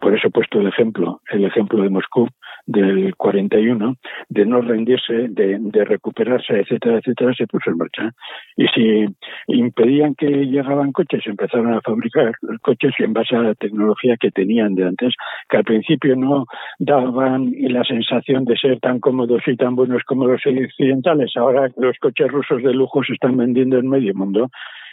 por 0.00 0.14
eso 0.14 0.28
he 0.28 0.30
puesto 0.30 0.60
el 0.60 0.68
ejemplo, 0.68 1.20
el 1.30 1.44
ejemplo 1.44 1.82
de 1.82 1.90
Moscú 1.90 2.28
del 2.66 3.16
41, 3.16 3.96
de 4.28 4.46
no 4.46 4.60
rendirse, 4.60 5.26
de, 5.28 5.56
de 5.58 5.84
recuperarse, 5.84 6.60
etcétera, 6.60 6.98
etcétera, 6.98 7.32
se 7.34 7.46
puso 7.46 7.70
en 7.70 7.78
marcha. 7.78 8.10
Y 8.56 8.66
si 8.68 9.06
impedían 9.48 10.14
que 10.14 10.28
llegaban 10.28 10.92
coches, 10.92 11.26
empezaron 11.26 11.74
a 11.74 11.80
fabricar 11.80 12.32
coches 12.62 12.92
en 12.98 13.12
base 13.12 13.34
a 13.34 13.42
la 13.42 13.54
tecnología 13.54 14.16
que 14.20 14.30
tenían 14.30 14.74
de 14.74 14.84
antes, 14.84 15.14
que 15.48 15.56
al 15.56 15.64
principio 15.64 16.14
no 16.14 16.44
daban 16.78 17.52
la 17.58 17.82
sensación 17.84 18.44
de 18.44 18.56
ser 18.56 18.78
tan 18.80 19.00
cómodos 19.00 19.42
y 19.46 19.56
tan 19.56 19.74
buenos 19.74 20.02
como 20.04 20.26
los 20.26 20.42
occidentales. 20.46 21.32
Ahora 21.36 21.70
los 21.76 21.96
coches 21.98 22.28
rusos 22.28 22.62
de 22.62 22.74
lujo 22.74 23.02
se 23.02 23.14
están 23.14 23.36
vendiendo 23.36 23.78
en 23.78 23.88
medio 23.88 24.14
mundo 24.14 24.48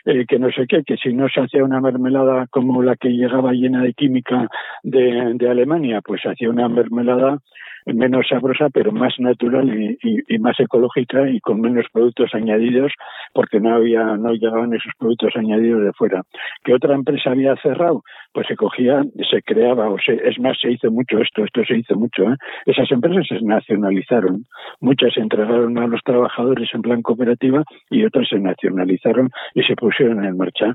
eh, 0.05 0.25
que 0.27 0.39
no 0.39 0.51
sé 0.51 0.65
qué, 0.67 0.83
que 0.83 0.97
si 0.97 1.13
no 1.13 1.27
se 1.29 1.41
hacía 1.41 1.63
una 1.63 1.81
mermelada 1.81 2.47
como 2.47 2.83
la 2.83 2.95
que 2.95 3.09
llegaba 3.09 3.53
llena 3.53 3.81
de 3.81 3.93
química 3.93 4.47
de, 4.83 5.33
de 5.35 5.49
Alemania, 5.49 6.01
pues 6.01 6.21
hacía 6.25 6.49
una 6.49 6.69
mermelada 6.69 7.39
menos 7.85 8.27
sabrosa, 8.27 8.69
pero 8.69 8.91
más 8.91 9.13
natural 9.19 9.69
y, 9.69 10.39
más 10.39 10.59
ecológica 10.59 11.29
y 11.29 11.39
con 11.39 11.61
menos 11.61 11.85
productos 11.91 12.33
añadidos, 12.33 12.91
porque 13.33 13.59
no 13.59 13.75
había, 13.75 14.17
no 14.17 14.33
llegaban 14.33 14.73
esos 14.73 14.93
productos 14.97 15.35
añadidos 15.35 15.83
de 15.83 15.93
fuera. 15.93 16.23
¿Qué 16.63 16.73
otra 16.73 16.95
empresa 16.95 17.31
había 17.31 17.55
cerrado? 17.57 18.03
Pues 18.33 18.47
se 18.47 18.55
cogía, 18.55 19.03
se 19.29 19.41
creaba, 19.41 19.89
o 19.89 19.97
se, 19.99 20.13
es 20.13 20.39
más, 20.39 20.57
se 20.59 20.71
hizo 20.71 20.91
mucho 20.91 21.19
esto, 21.19 21.43
esto 21.43 21.63
se 21.65 21.77
hizo 21.77 21.95
mucho. 21.95 22.23
¿eh? 22.23 22.35
Esas 22.65 22.91
empresas 22.91 23.25
se 23.27 23.41
nacionalizaron, 23.41 24.45
muchas 24.79 25.13
se 25.13 25.21
entregaron 25.21 25.77
a 25.77 25.87
los 25.87 26.01
trabajadores 26.03 26.69
en 26.73 26.81
plan 26.81 27.01
cooperativa 27.01 27.63
y 27.89 28.03
otras 28.05 28.27
se 28.29 28.39
nacionalizaron 28.39 29.29
y 29.53 29.63
se 29.63 29.75
pusieron 29.75 30.23
en 30.25 30.37
marcha, 30.37 30.73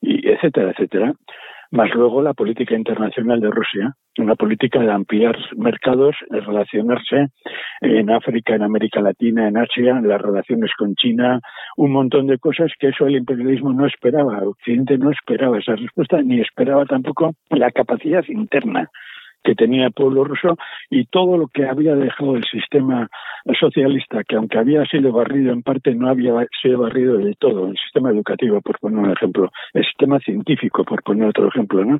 y 0.00 0.28
etcétera, 0.28 0.72
etcétera 0.72 1.12
más 1.72 1.90
luego 1.94 2.20
la 2.22 2.34
política 2.34 2.76
internacional 2.76 3.40
de 3.40 3.50
Rusia, 3.50 3.96
una 4.18 4.34
política 4.34 4.78
de 4.78 4.92
ampliar 4.92 5.36
mercados, 5.56 6.14
de 6.28 6.40
relacionarse 6.40 7.28
en 7.80 8.10
África, 8.10 8.54
en 8.54 8.62
América 8.62 9.00
Latina, 9.00 9.48
en 9.48 9.56
Asia, 9.56 9.98
las 10.02 10.20
relaciones 10.20 10.70
con 10.78 10.94
China, 10.94 11.40
un 11.78 11.92
montón 11.92 12.26
de 12.26 12.38
cosas 12.38 12.70
que 12.78 12.88
eso 12.88 13.06
el 13.06 13.16
imperialismo 13.16 13.72
no 13.72 13.86
esperaba, 13.86 14.42
Occidente 14.44 14.98
no 14.98 15.10
esperaba 15.10 15.58
esa 15.58 15.74
respuesta, 15.74 16.20
ni 16.20 16.40
esperaba 16.40 16.84
tampoco 16.84 17.32
la 17.48 17.70
capacidad 17.70 18.24
interna 18.28 18.90
que 19.42 19.54
tenía 19.54 19.86
el 19.86 19.92
pueblo 19.92 20.24
ruso 20.24 20.56
y 20.90 21.04
todo 21.06 21.36
lo 21.36 21.48
que 21.48 21.66
había 21.66 21.94
dejado 21.94 22.36
el 22.36 22.44
sistema 22.44 23.08
socialista, 23.58 24.22
que 24.24 24.36
aunque 24.36 24.58
había 24.58 24.84
sido 24.86 25.12
barrido 25.12 25.52
en 25.52 25.62
parte, 25.62 25.94
no 25.94 26.08
había 26.08 26.32
sido 26.62 26.80
barrido 26.80 27.18
de 27.18 27.34
todo, 27.38 27.68
el 27.68 27.76
sistema 27.76 28.10
educativo, 28.10 28.60
por 28.60 28.78
poner 28.78 28.98
un 28.98 29.10
ejemplo, 29.10 29.50
el 29.74 29.84
sistema 29.84 30.18
científico, 30.20 30.84
por 30.84 31.02
poner 31.02 31.28
otro 31.28 31.48
ejemplo, 31.48 31.84
¿no? 31.84 31.98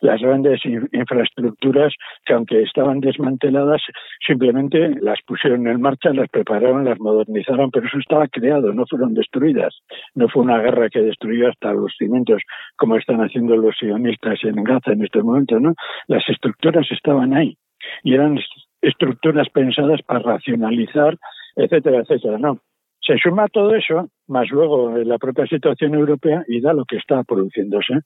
Las 0.00 0.20
grandes 0.20 0.60
infraestructuras 0.64 1.94
que 2.24 2.34
aunque 2.34 2.62
estaban 2.62 3.00
desmanteladas, 3.00 3.82
simplemente 4.26 4.96
las 5.00 5.20
pusieron 5.26 5.66
en 5.68 5.80
marcha, 5.80 6.12
las 6.12 6.28
prepararon, 6.28 6.84
las 6.84 6.98
modernizaron, 6.98 7.70
pero 7.70 7.86
eso 7.86 7.98
estaba 7.98 8.26
creado, 8.28 8.72
no 8.72 8.84
fueron 8.86 9.14
destruidas. 9.14 9.74
No 10.14 10.28
fue 10.28 10.42
una 10.42 10.58
guerra 10.58 10.88
que 10.88 11.00
destruyó 11.00 11.48
hasta 11.48 11.72
los 11.72 11.94
cimientos, 11.98 12.42
como 12.76 12.96
están 12.96 13.20
haciendo 13.20 13.56
los 13.56 13.76
sionistas 13.78 14.38
en 14.42 14.62
Gaza 14.64 14.92
en 14.92 15.04
este 15.04 15.22
momento, 15.22 15.58
¿no? 15.60 15.74
Las 16.08 16.28
estructuras 16.28 16.79
estaban 16.90 17.34
ahí 17.34 17.56
y 18.02 18.14
eran 18.14 18.38
estructuras 18.82 19.48
pensadas 19.50 20.00
para 20.02 20.20
racionalizar, 20.20 21.16
etcétera, 21.56 22.00
etcétera. 22.00 22.38
No. 22.38 22.58
Se 23.02 23.16
suma 23.16 23.48
todo 23.48 23.74
eso, 23.74 24.08
más 24.28 24.48
luego 24.50 24.96
la 24.98 25.18
propia 25.18 25.46
situación 25.46 25.94
europea, 25.94 26.44
y 26.46 26.60
da 26.60 26.72
lo 26.74 26.84
que 26.84 26.96
está 26.96 27.22
produciéndose. 27.24 28.00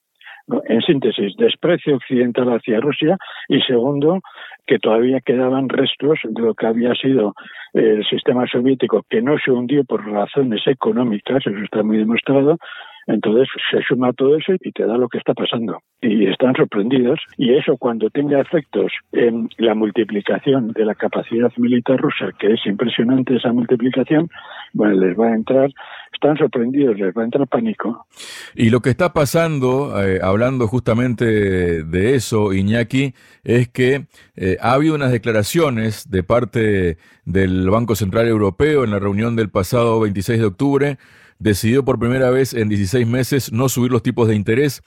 En 0.69 0.83
síntesis, 0.83 1.35
desprecio 1.37 1.97
occidental 1.97 2.49
hacia 2.50 2.81
Rusia 2.81 3.16
y 3.49 3.61
segundo, 3.62 4.21
que 4.66 4.78
todavía 4.78 5.21
quedaban 5.21 5.69
restos 5.69 6.19
de 6.23 6.43
lo 6.43 6.54
que 6.54 6.66
había 6.66 6.95
sido 6.95 7.33
el 7.73 8.04
sistema 8.04 8.47
soviético, 8.47 9.04
que 9.09 9.23
no 9.23 9.37
se 9.38 9.50
hundió 9.50 9.85
por 9.85 10.07
razones 10.07 10.62
económicas, 10.66 11.47
eso 11.47 11.64
está 11.64 11.83
muy 11.83 11.99
demostrado, 11.99 12.59
Entonces 13.07 13.49
se 13.71 13.83
suma 13.83 14.13
todo 14.13 14.37
eso 14.37 14.53
y 14.61 14.73
te 14.73 14.87
da 14.87 14.97
lo 14.97 15.09
que 15.09 15.19
está 15.19 15.35
pasando. 15.35 15.79
Y 16.01 16.27
están 16.27 16.55
sorprendidos. 16.55 17.21
Y 17.37 17.55
eso 17.55 17.77
cuando 17.77 18.11
tenga 18.11 18.41
efectos 18.41 18.93
en 19.13 19.49
la 19.59 19.75
multiplicación 19.75 20.69
de 20.73 20.85
la 20.85 20.95
capacidad 20.95 21.53
militar 21.57 21.99
rusa, 21.99 22.31
que 22.39 22.53
es 22.53 22.61
impresionante 22.67 23.37
esa 23.37 23.53
multiplicación, 23.53 24.29
bueno, 24.73 24.95
les 24.95 25.19
va 25.19 25.29
a 25.29 25.35
entrar, 25.35 25.71
están 26.13 26.37
sorprendidos, 26.37 26.99
les 26.99 27.15
va 27.15 27.23
a 27.23 27.25
entrar 27.25 27.47
pánico. 27.49 28.07
Y 28.55 28.71
lo 28.71 28.81
que 28.81 28.91
está 28.91 29.13
pasando, 29.13 30.03
eh, 30.03 30.21
hablando 30.23 30.67
justamente 30.67 31.85
de 31.85 32.15
eso, 32.15 32.53
Iñaki, 32.53 33.15
es 33.43 33.69
que 33.69 34.07
eh, 34.37 34.57
ha 34.61 34.73
habido 34.73 34.95
unas 34.95 35.13
declaraciones 35.13 36.11
de 36.11 36.23
parte 36.23 36.99
del 37.25 37.69
Banco 37.71 37.95
Central 37.95 38.29
Europeo 38.29 38.85
en 38.85 38.91
la 38.91 38.99
reunión 38.99 39.37
del 39.37 39.51
pasado 39.51 40.01
26 40.01 40.41
de 40.41 40.47
octubre, 40.47 40.99
decidió 41.38 41.85
por 41.85 41.99
primera 41.99 42.31
vez 42.31 42.55
en 42.55 42.69
16 42.69 43.07
meses 43.07 43.53
no 43.53 43.69
subir 43.69 43.91
los 43.91 44.03
tipos 44.03 44.29
de 44.29 44.35
interés. 44.35 44.83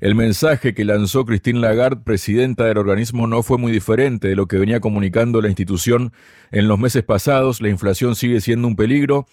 El 0.00 0.14
mensaje 0.14 0.74
que 0.74 0.84
lanzó 0.84 1.24
Christine 1.24 1.60
Lagarde, 1.60 2.02
presidenta 2.04 2.64
del 2.64 2.78
organismo, 2.78 3.26
no 3.26 3.42
fue 3.42 3.58
muy 3.58 3.70
diferente 3.70 4.28
de 4.28 4.36
lo 4.36 4.46
que 4.46 4.58
venía 4.58 4.80
comunicando 4.80 5.40
la 5.40 5.48
institución 5.48 6.12
en 6.50 6.66
los 6.66 6.78
meses 6.78 7.04
pasados. 7.04 7.60
La 7.60 7.68
inflación 7.68 8.16
sigue 8.16 8.40
siendo 8.40 8.66
un 8.66 8.76
peligro 8.76 9.26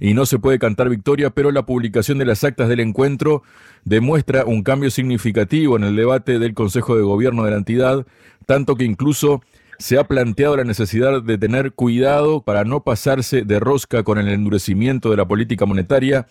y 0.00 0.14
no 0.14 0.26
se 0.26 0.38
puede 0.38 0.58
cantar 0.58 0.88
victoria, 0.88 1.30
pero 1.30 1.50
la 1.52 1.64
publicación 1.64 2.18
de 2.18 2.24
las 2.24 2.44
actas 2.44 2.68
del 2.68 2.80
encuentro 2.80 3.42
demuestra 3.84 4.44
un 4.44 4.62
cambio 4.62 4.90
significativo 4.90 5.76
en 5.76 5.84
el 5.84 5.96
debate 5.96 6.38
del 6.38 6.54
Consejo 6.54 6.96
de 6.96 7.02
Gobierno 7.02 7.44
de 7.44 7.52
la 7.52 7.58
entidad, 7.58 8.06
tanto 8.46 8.74
que 8.76 8.84
incluso 8.84 9.42
se 9.78 9.98
ha 9.98 10.04
planteado 10.04 10.56
la 10.56 10.64
necesidad 10.64 11.22
de 11.22 11.38
tener 11.38 11.72
cuidado 11.72 12.42
para 12.42 12.64
no 12.64 12.82
pasarse 12.84 13.42
de 13.42 13.60
rosca 13.60 14.02
con 14.02 14.18
el 14.18 14.28
endurecimiento 14.28 15.10
de 15.10 15.16
la 15.16 15.28
política 15.28 15.66
monetaria, 15.66 16.26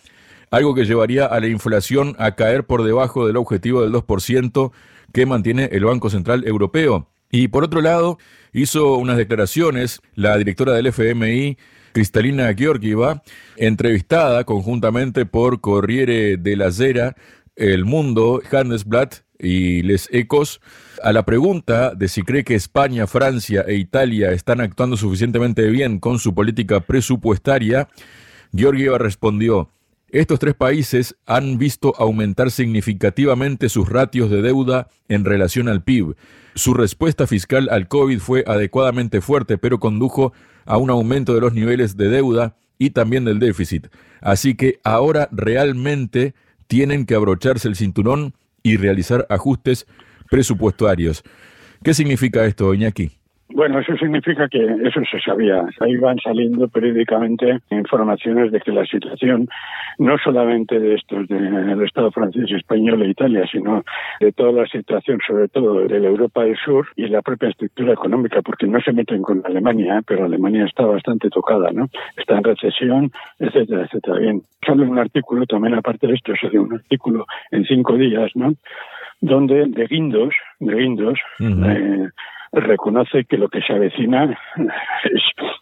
algo 0.52 0.76
que 0.76 0.86
llevaría 0.86 1.26
a 1.26 1.40
la 1.40 1.48
inflación 1.48 2.16
a 2.20 2.36
caer 2.36 2.66
por 2.66 2.84
debajo 2.84 3.28
del 3.28 3.38
objetivo 3.38 3.82
del 3.82 3.92
2% 3.94 4.72
que 5.14 5.26
mantiene 5.26 5.70
el 5.72 5.86
Banco 5.86 6.10
Central 6.10 6.48
Europeo. 6.48 7.08
Y 7.32 7.48
por 7.48 7.64
otro 7.64 7.82
lado, 7.82 8.18
hizo 8.54 8.96
unas 8.96 9.18
declaraciones 9.18 10.02
la 10.14 10.38
directora 10.38 10.74
del 10.74 10.88
FMI, 10.88 11.58
Cristalina 11.92 12.54
Georgieva, 12.54 13.24
entrevistada 13.58 14.44
conjuntamente 14.44 15.26
por 15.26 15.62
Corriere 15.62 16.38
la 16.38 16.72
Zera, 16.72 17.16
El 17.56 17.86
Mundo, 17.86 18.42
Handelsblatt 18.52 19.25
y 19.40 19.82
Les 19.82 20.10
Ecos, 20.12 20.62
a 21.04 21.12
la 21.14 21.26
pregunta 21.26 21.94
de 21.94 22.08
si 22.08 22.22
cree 22.22 22.44
que 22.44 22.56
España, 22.56 23.08
Francia 23.08 23.64
e 23.68 23.76
Italia 23.76 24.32
están 24.32 24.62
actuando 24.62 24.98
suficientemente 24.98 25.70
bien 25.70 26.00
con 26.00 26.20
su 26.20 26.34
política 26.34 26.80
presupuestaria, 26.80 27.88
Georgieva 28.54 28.98
respondió, 28.98 29.70
estos 30.10 30.40
tres 30.40 30.54
países 30.54 31.18
han 31.26 31.58
visto 31.58 31.94
aumentar 31.98 32.50
significativamente 32.50 33.68
sus 33.68 33.90
ratios 33.90 34.30
de 34.30 34.42
deuda 34.42 34.88
en 35.10 35.26
relación 35.26 35.68
al 35.68 35.84
PIB. 35.84 36.16
Su 36.54 36.74
respuesta 36.74 37.28
fiscal 37.28 37.68
al 37.70 37.90
COVID 37.90 38.20
fue 38.20 38.46
adecuadamente 38.48 39.20
fuerte, 39.20 39.58
pero 39.58 39.80
condujo 39.80 40.32
a 40.66 40.78
un 40.78 40.90
aumento 40.90 41.34
de 41.34 41.42
los 41.42 41.54
niveles 41.54 41.98
de 41.98 42.08
deuda 42.08 42.56
y 42.78 42.92
también 42.92 43.26
del 43.26 43.40
déficit. 43.40 43.88
Así 44.22 44.56
que 44.56 44.80
ahora 44.86 45.28
realmente 45.32 46.34
tienen 46.68 47.06
que 47.06 47.16
abrocharse 47.16 47.68
el 47.68 47.76
cinturón 47.76 48.36
y 48.66 48.78
realizar 48.78 49.28
ajustes 49.30 49.86
presupuestarios. 50.32 51.24
¿Qué 51.84 51.94
significa 51.94 52.46
esto, 52.46 52.74
Iñaki? 52.74 53.12
Bueno, 53.56 53.80
eso 53.80 53.96
significa 53.96 54.50
que 54.50 54.62
eso 54.84 55.00
se 55.10 55.18
sabía. 55.22 55.64
Ahí 55.80 55.96
van 55.96 56.20
saliendo 56.20 56.68
periódicamente 56.68 57.60
informaciones 57.72 58.52
de 58.52 58.60
que 58.60 58.74
la 58.74 58.86
situación, 58.86 59.48
no 59.98 60.18
solamente 60.18 60.78
de 60.78 60.96
estos 60.96 61.26
del 61.30 61.82
Estado 61.82 62.12
francés, 62.12 62.52
español 62.52 63.02
e 63.02 63.12
Italia, 63.12 63.48
sino 63.50 63.86
de 64.20 64.34
toda 64.34 64.52
la 64.52 64.68
situación, 64.68 65.20
sobre 65.26 65.48
todo 65.48 65.88
de 65.88 66.00
la 66.02 66.10
Europa 66.10 66.44
del 66.44 66.58
Sur 66.58 66.88
y 66.98 67.08
la 67.08 67.22
propia 67.22 67.48
estructura 67.48 67.94
económica, 67.94 68.42
porque 68.42 68.68
no 68.68 68.82
se 68.82 68.92
meten 68.92 69.22
con 69.22 69.42
Alemania, 69.46 70.00
¿eh? 70.00 70.02
pero 70.06 70.26
Alemania 70.26 70.66
está 70.66 70.86
bastante 70.86 71.30
tocada, 71.30 71.72
¿no? 71.72 71.88
Está 72.18 72.36
en 72.36 72.44
recesión, 72.44 73.10
etcétera, 73.40 73.84
etcétera. 73.84 74.20
Bien, 74.20 74.42
solo 74.66 74.84
un 74.84 75.00
artículo, 75.00 75.46
también 75.46 75.76
aparte 75.76 76.08
de 76.08 76.16
esto, 76.16 76.34
se 76.36 76.60
un 76.60 76.74
artículo 76.74 77.26
en 77.52 77.64
cinco 77.64 77.96
días, 77.96 78.32
¿no? 78.36 78.54
Donde 79.22 79.68
de 79.68 79.88
Guindos, 79.88 80.36
de 80.60 80.76
Guindos, 80.76 81.20
reconoce 82.62 83.26
que 83.26 83.38
lo 83.38 83.50
que 83.50 83.62
se 83.62 83.74
avecina 83.74 84.38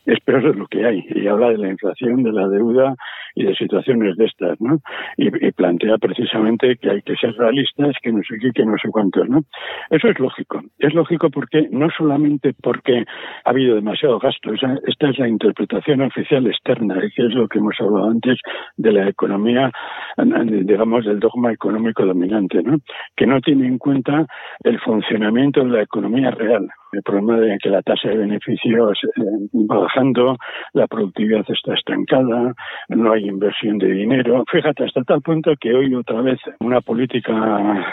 es, 0.06 0.20
peor 0.26 0.44
de 0.44 0.60
lo 0.60 0.68
que 0.68 0.86
hay 0.86 1.06
y 1.10 1.28
habla 1.28 1.50
de 1.50 1.58
la 1.58 1.70
inflación, 1.70 2.24
de 2.24 2.32
la 2.32 2.48
deuda 2.48 2.96
y 3.36 3.46
de 3.46 3.56
situaciones 3.56 4.16
de 4.16 4.26
estas, 4.26 4.62
¿no? 4.62 4.80
Y, 5.18 5.30
plantea 5.52 5.98
precisamente 5.98 6.78
que 6.78 6.90
hay 6.90 7.02
que 7.02 7.16
ser 7.16 7.34
realistas, 7.36 7.96
que 8.02 8.12
no 8.12 8.22
sé 8.24 8.38
qué, 8.40 8.52
que 8.52 8.66
no 8.66 8.78
sé 8.78 8.90
cuántos, 8.90 9.28
¿no? 9.28 9.42
Eso 9.90 10.08
es 10.08 10.20
lógico. 10.20 10.62
Es 10.80 10.94
lógico 10.94 11.30
porque 11.30 11.68
no 11.72 11.90
solamente 11.90 12.54
porque 12.62 13.06
ha 13.44 13.50
habido 13.50 13.76
demasiado 13.76 14.20
gasto, 14.20 14.54
esta 14.54 15.10
es 15.10 15.20
la 15.20 15.28
interpretación 15.28 16.02
oficial 16.02 16.48
externa, 16.48 17.02
que 17.16 17.26
es 17.26 17.34
lo 17.34 17.48
que 17.48 17.60
hemos 17.60 17.76
hablado 17.80 18.10
antes 18.10 18.40
de 18.78 18.92
la 18.92 19.10
economía, 19.10 19.72
digamos, 20.18 21.06
del 21.06 21.20
dogma 21.20 21.52
económico 21.52 22.06
dominante, 22.06 22.62
¿no? 22.64 22.78
Que 23.16 23.26
no 23.26 23.42
tiene 23.42 23.68
en 23.68 23.78
cuenta 23.78 24.26
el 24.64 24.80
funcionamiento 24.80 25.64
de 25.64 25.72
la 25.72 25.82
economía 25.82 26.32
real 26.32 26.70
el 26.94 27.02
problema 27.04 27.40
de 27.40 27.58
que 27.58 27.70
la 27.70 27.82
tasa 27.82 28.10
de 28.10 28.18
beneficios 28.18 29.00
eh, 29.04 29.22
va 29.70 29.80
bajando, 29.80 30.38
la 30.74 30.88
productividad 30.88 31.46
está 31.48 31.74
estancada, 31.74 32.54
no 32.90 33.12
hay 33.12 33.28
inversión 33.28 33.78
de 33.80 33.88
dinero. 33.88 34.44
Fíjate, 34.52 34.86
hasta 34.86 35.04
tal 35.04 35.22
punto 35.22 35.52
que 35.60 35.74
hoy 35.74 35.94
otra 35.96 36.22
vez 36.22 36.40
una 36.60 36.82
política 36.82 37.34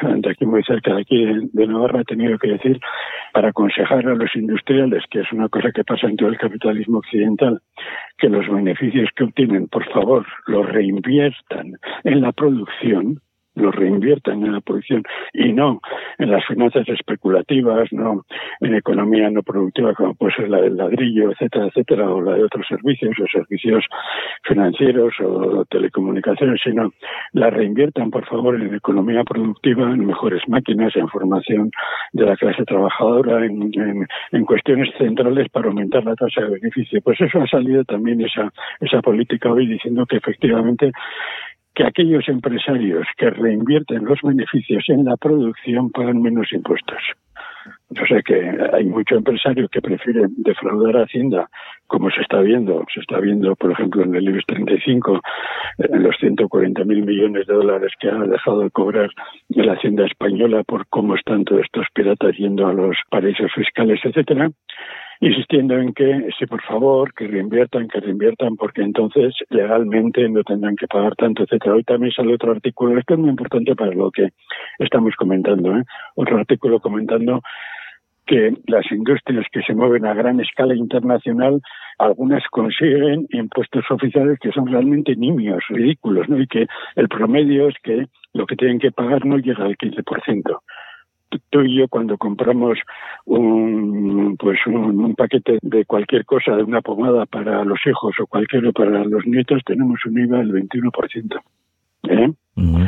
de 0.03 0.31
aquí 0.31 0.47
muy 0.47 0.63
cerca 0.65 0.95
de 0.95 1.01
aquí 1.03 1.25
de 1.53 1.67
Navarra 1.67 2.01
ha 2.01 2.05
tenido 2.05 2.39
que 2.39 2.49
decir 2.49 2.79
para 3.33 3.49
aconsejar 3.49 4.07
a 4.07 4.15
los 4.15 4.35
industriales, 4.35 5.05
que 5.11 5.21
es 5.21 5.33
una 5.33 5.49
cosa 5.49 5.71
que 5.73 5.85
pasa 5.85 6.07
en 6.07 6.17
todo 6.17 6.29
el 6.29 6.39
capitalismo 6.39 6.99
occidental, 6.99 7.61
que 8.19 8.29
los 8.29 8.49
beneficios 8.49 9.09
que 9.17 9.25
obtienen, 9.25 9.69
por 9.69 9.89
favor, 9.93 10.27
los 10.47 10.67
reinviertan 10.69 11.73
en 12.05 12.21
la 12.21 12.33
producción 12.33 13.21
lo 13.55 13.71
reinviertan 13.71 14.45
en 14.45 14.53
la 14.53 14.61
producción 14.61 15.03
y 15.33 15.53
no 15.53 15.81
en 16.19 16.31
las 16.31 16.45
finanzas 16.47 16.89
especulativas, 16.89 17.93
no 17.93 18.25
en 18.61 18.75
economía 18.75 19.31
no 19.31 19.43
productiva 19.43 19.95
como 19.95 20.15
puede 20.15 20.35
ser 20.35 20.49
la 20.49 20.61
del 20.61 20.77
ladrillo, 20.77 21.31
etcétera, 21.33 21.67
etcétera, 21.67 22.11
o 22.11 22.21
la 22.21 22.35
de 22.35 22.45
otros 22.45 22.67
servicios 22.69 23.17
o 23.19 23.27
servicios 23.27 23.85
financieros 24.45 25.15
o 25.21 25.65
telecomunicaciones, 25.67 26.61
sino 26.63 26.93
la 27.33 27.51
reinviertan, 27.51 28.11
por 28.11 28.27
favor, 28.27 28.61
en 28.61 28.75
economía 28.75 29.25
productiva, 29.25 29.91
en 29.91 30.07
mejores 30.07 30.43
máquinas, 30.49 30.95
en 30.97 31.09
formación 31.09 31.71
de 32.13 32.27
la 32.27 32.37
clase 32.37 32.65
trabajadora, 32.65 33.45
en, 33.45 33.71
en 34.33 34.45
cuestiones 34.45 34.91
centrales 34.99 35.49
para 35.51 35.69
aumentar 35.69 36.05
la 36.05 36.15
tasa 36.15 36.43
de 36.43 36.51
beneficio. 36.61 37.01
Pues 37.03 37.21
eso 37.21 37.41
ha 37.41 37.47
salido 37.47 37.85
también 37.85 38.21
esa, 38.21 38.53
esa 38.81 39.01
política 39.03 39.51
hoy 39.51 39.67
diciendo 39.67 40.07
que 40.07 40.17
efectivamente 40.17 40.93
que 41.81 41.87
aquellos 41.87 42.29
empresarios 42.29 43.07
que 43.17 43.31
reinvierten 43.31 44.05
los 44.05 44.21
beneficios 44.23 44.85
en 44.89 45.07
la 45.07 45.17
producción 45.17 45.91
pagan 45.91 46.21
menos 46.21 46.53
impuestos. 46.53 47.03
O 47.99 48.07
sea 48.07 48.21
que 48.21 48.35
hay 48.75 48.85
muchos 48.85 49.17
empresarios 49.17 49.71
que 49.71 49.81
prefieren 49.81 50.31
defraudar 50.37 50.97
Hacienda, 50.97 51.49
como 51.87 52.11
se 52.11 52.21
está 52.21 52.41
viendo, 52.41 52.85
se 52.93 53.01
está 53.01 53.19
viendo, 53.21 53.57
por 53.57 53.73
ejemplo, 53.73 54.03
en 54.03 54.15
el 54.15 54.29
IBEX 54.29 54.45
35, 54.47 55.21
en 55.79 56.03
los 56.03 56.17
140 56.19 56.85
mil 56.85 57.03
millones 57.03 57.47
de 57.47 57.55
dólares 57.55 57.93
que 57.99 58.11
ha 58.11 58.19
dejado 58.19 58.61
de 58.61 58.71
cobrar 58.71 59.09
la 59.49 59.73
Hacienda 59.73 60.05
española 60.05 60.63
por 60.65 60.87
cómo 60.89 61.15
están 61.15 61.45
todos 61.45 61.63
estos 61.63 61.87
piratas 61.95 62.37
yendo 62.37 62.67
a 62.67 62.75
los 62.75 62.99
paraísos 63.09 63.51
fiscales, 63.55 64.01
etcétera 64.05 64.51
insistiendo 65.21 65.79
en 65.79 65.93
que, 65.93 66.29
sí, 66.39 66.47
por 66.47 66.63
favor, 66.63 67.13
que 67.13 67.27
reinviertan, 67.27 67.89
que 67.89 68.01
reinviertan, 68.01 68.57
porque 68.57 68.83
entonces 68.83 69.35
legalmente 69.51 70.27
no 70.29 70.43
tendrán 70.43 70.77
que 70.77 70.87
pagar 70.87 71.15
tanto, 71.17 71.43
etcétera. 71.43 71.75
Hoy 71.75 71.85
también 71.85 72.13
sale 72.13 72.35
otro 72.35 72.53
artículo, 72.53 72.99
esto 72.99 73.15
es 73.15 73.21
muy 73.21 73.31
importante 73.31 73.77
para 73.77 73.93
lo 73.93 74.11
que 74.11 74.31
estamos 74.79 75.15
comentando, 75.17 75.77
¿eh? 75.77 75.85
otro 76.15 76.39
artículo 76.39 76.81
comentando 76.81 77.43
que 78.27 78.55
las 78.67 78.91
industrias 78.93 79.45
que 79.53 79.61
se 79.63 79.75
mueven 79.75 80.07
a 80.07 80.15
gran 80.15 80.41
escala 80.41 80.75
internacional, 80.75 81.61
algunas 81.99 82.45
consiguen 82.51 83.27
impuestos 83.31 83.85
oficiales 83.91 84.39
que 84.39 84.53
son 84.53 84.69
realmente 84.69 85.17
nimios, 85.17 85.63
ridículos, 85.69 86.29
¿no? 86.29 86.41
Y 86.41 86.47
que 86.47 86.67
el 86.95 87.09
promedio 87.09 87.69
es 87.69 87.75
que 87.83 88.07
lo 88.33 88.47
que 88.47 88.57
tienen 88.57 88.79
que 88.79 88.93
pagar 88.93 89.27
no 89.27 89.37
llega 89.37 89.65
al 89.65 89.77
15% 89.77 90.61
tú 91.51 91.63
y 91.63 91.79
yo 91.79 91.89
cuando 91.89 92.17
compramos 92.19 92.79
un 93.27 94.37
pues 94.39 94.59
un, 94.67 95.15
paquete 95.15 95.59
de 95.63 95.85
cualquier 95.85 96.25
cosa, 96.25 96.57
de 96.57 96.63
una 96.63 96.81
pomada 96.81 97.27
para 97.27 97.65
los 97.65 97.79
hijos 97.87 98.15
o 98.21 98.27
cualquiera 98.27 98.73
para 98.73 99.05
los 99.05 99.27
nietos, 99.27 99.63
tenemos 99.65 100.01
un 100.07 100.19
IVA 100.19 100.39
del 100.39 100.53
21%. 100.53 101.41
¿eh? 102.09 102.33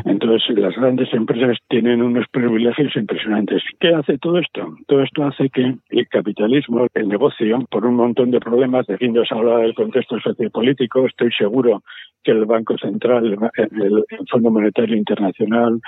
Entonces, 0.05 0.59
las 0.59 0.75
grandes 0.77 1.13
empresas 1.15 1.57
tienen 1.69 2.03
unos 2.03 2.27
privilegios 2.31 2.95
impresionantes. 2.95 3.63
¿Qué 3.81 3.95
hace 3.95 4.19
todo 4.19 4.39
esto? 4.39 4.77
Todo 4.87 5.03
esto 5.03 5.25
hace 5.25 5.49
que 5.49 5.75
el 5.91 6.09
capitalismo, 6.09 6.87
el 6.95 7.09
negocio, 7.09 7.65
por 7.71 7.87
un 7.87 7.97
montón 7.97 8.31
de 8.31 8.41
problemas, 8.41 8.87
de 8.87 8.99
fin, 8.99 9.15
se 9.15 9.35
habla 9.35 9.59
del 9.59 9.75
contexto 9.75 10.19
sociopolítico, 10.21 11.07
estoy 11.07 11.31
seguro 11.33 11.83
que 12.23 12.31
el 12.31 12.45
Banco 12.45 12.77
Central, 12.79 13.27
el, 13.27 14.05
Fondo 14.31 14.51
Monetario 14.51 14.97
Internacional, 14.97 15.81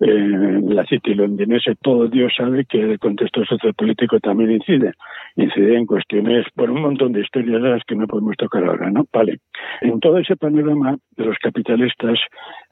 eh, 0.00 0.60
la 0.62 0.84
City 0.86 1.14
londinense, 1.14 1.74
todo 1.82 2.08
Dios 2.08 2.32
sabe 2.36 2.64
que 2.64 2.80
el 2.80 2.98
contexto 2.98 3.44
sociopolítico 3.44 4.18
también 4.20 4.52
incide. 4.52 4.92
Incide 5.36 5.76
en 5.76 5.86
cuestiones, 5.86 6.46
por 6.54 6.70
un 6.70 6.82
montón 6.82 7.12
de 7.12 7.20
historias 7.20 7.62
de 7.62 7.68
las 7.68 7.84
que 7.84 7.94
no 7.94 8.06
podemos 8.06 8.36
tocar 8.36 8.64
ahora, 8.64 8.90
¿no? 8.90 9.04
Vale. 9.12 9.38
En 9.82 10.00
todo 10.00 10.18
ese 10.18 10.36
panorama 10.36 10.96
los 11.16 11.36
capitalistas, 11.38 12.18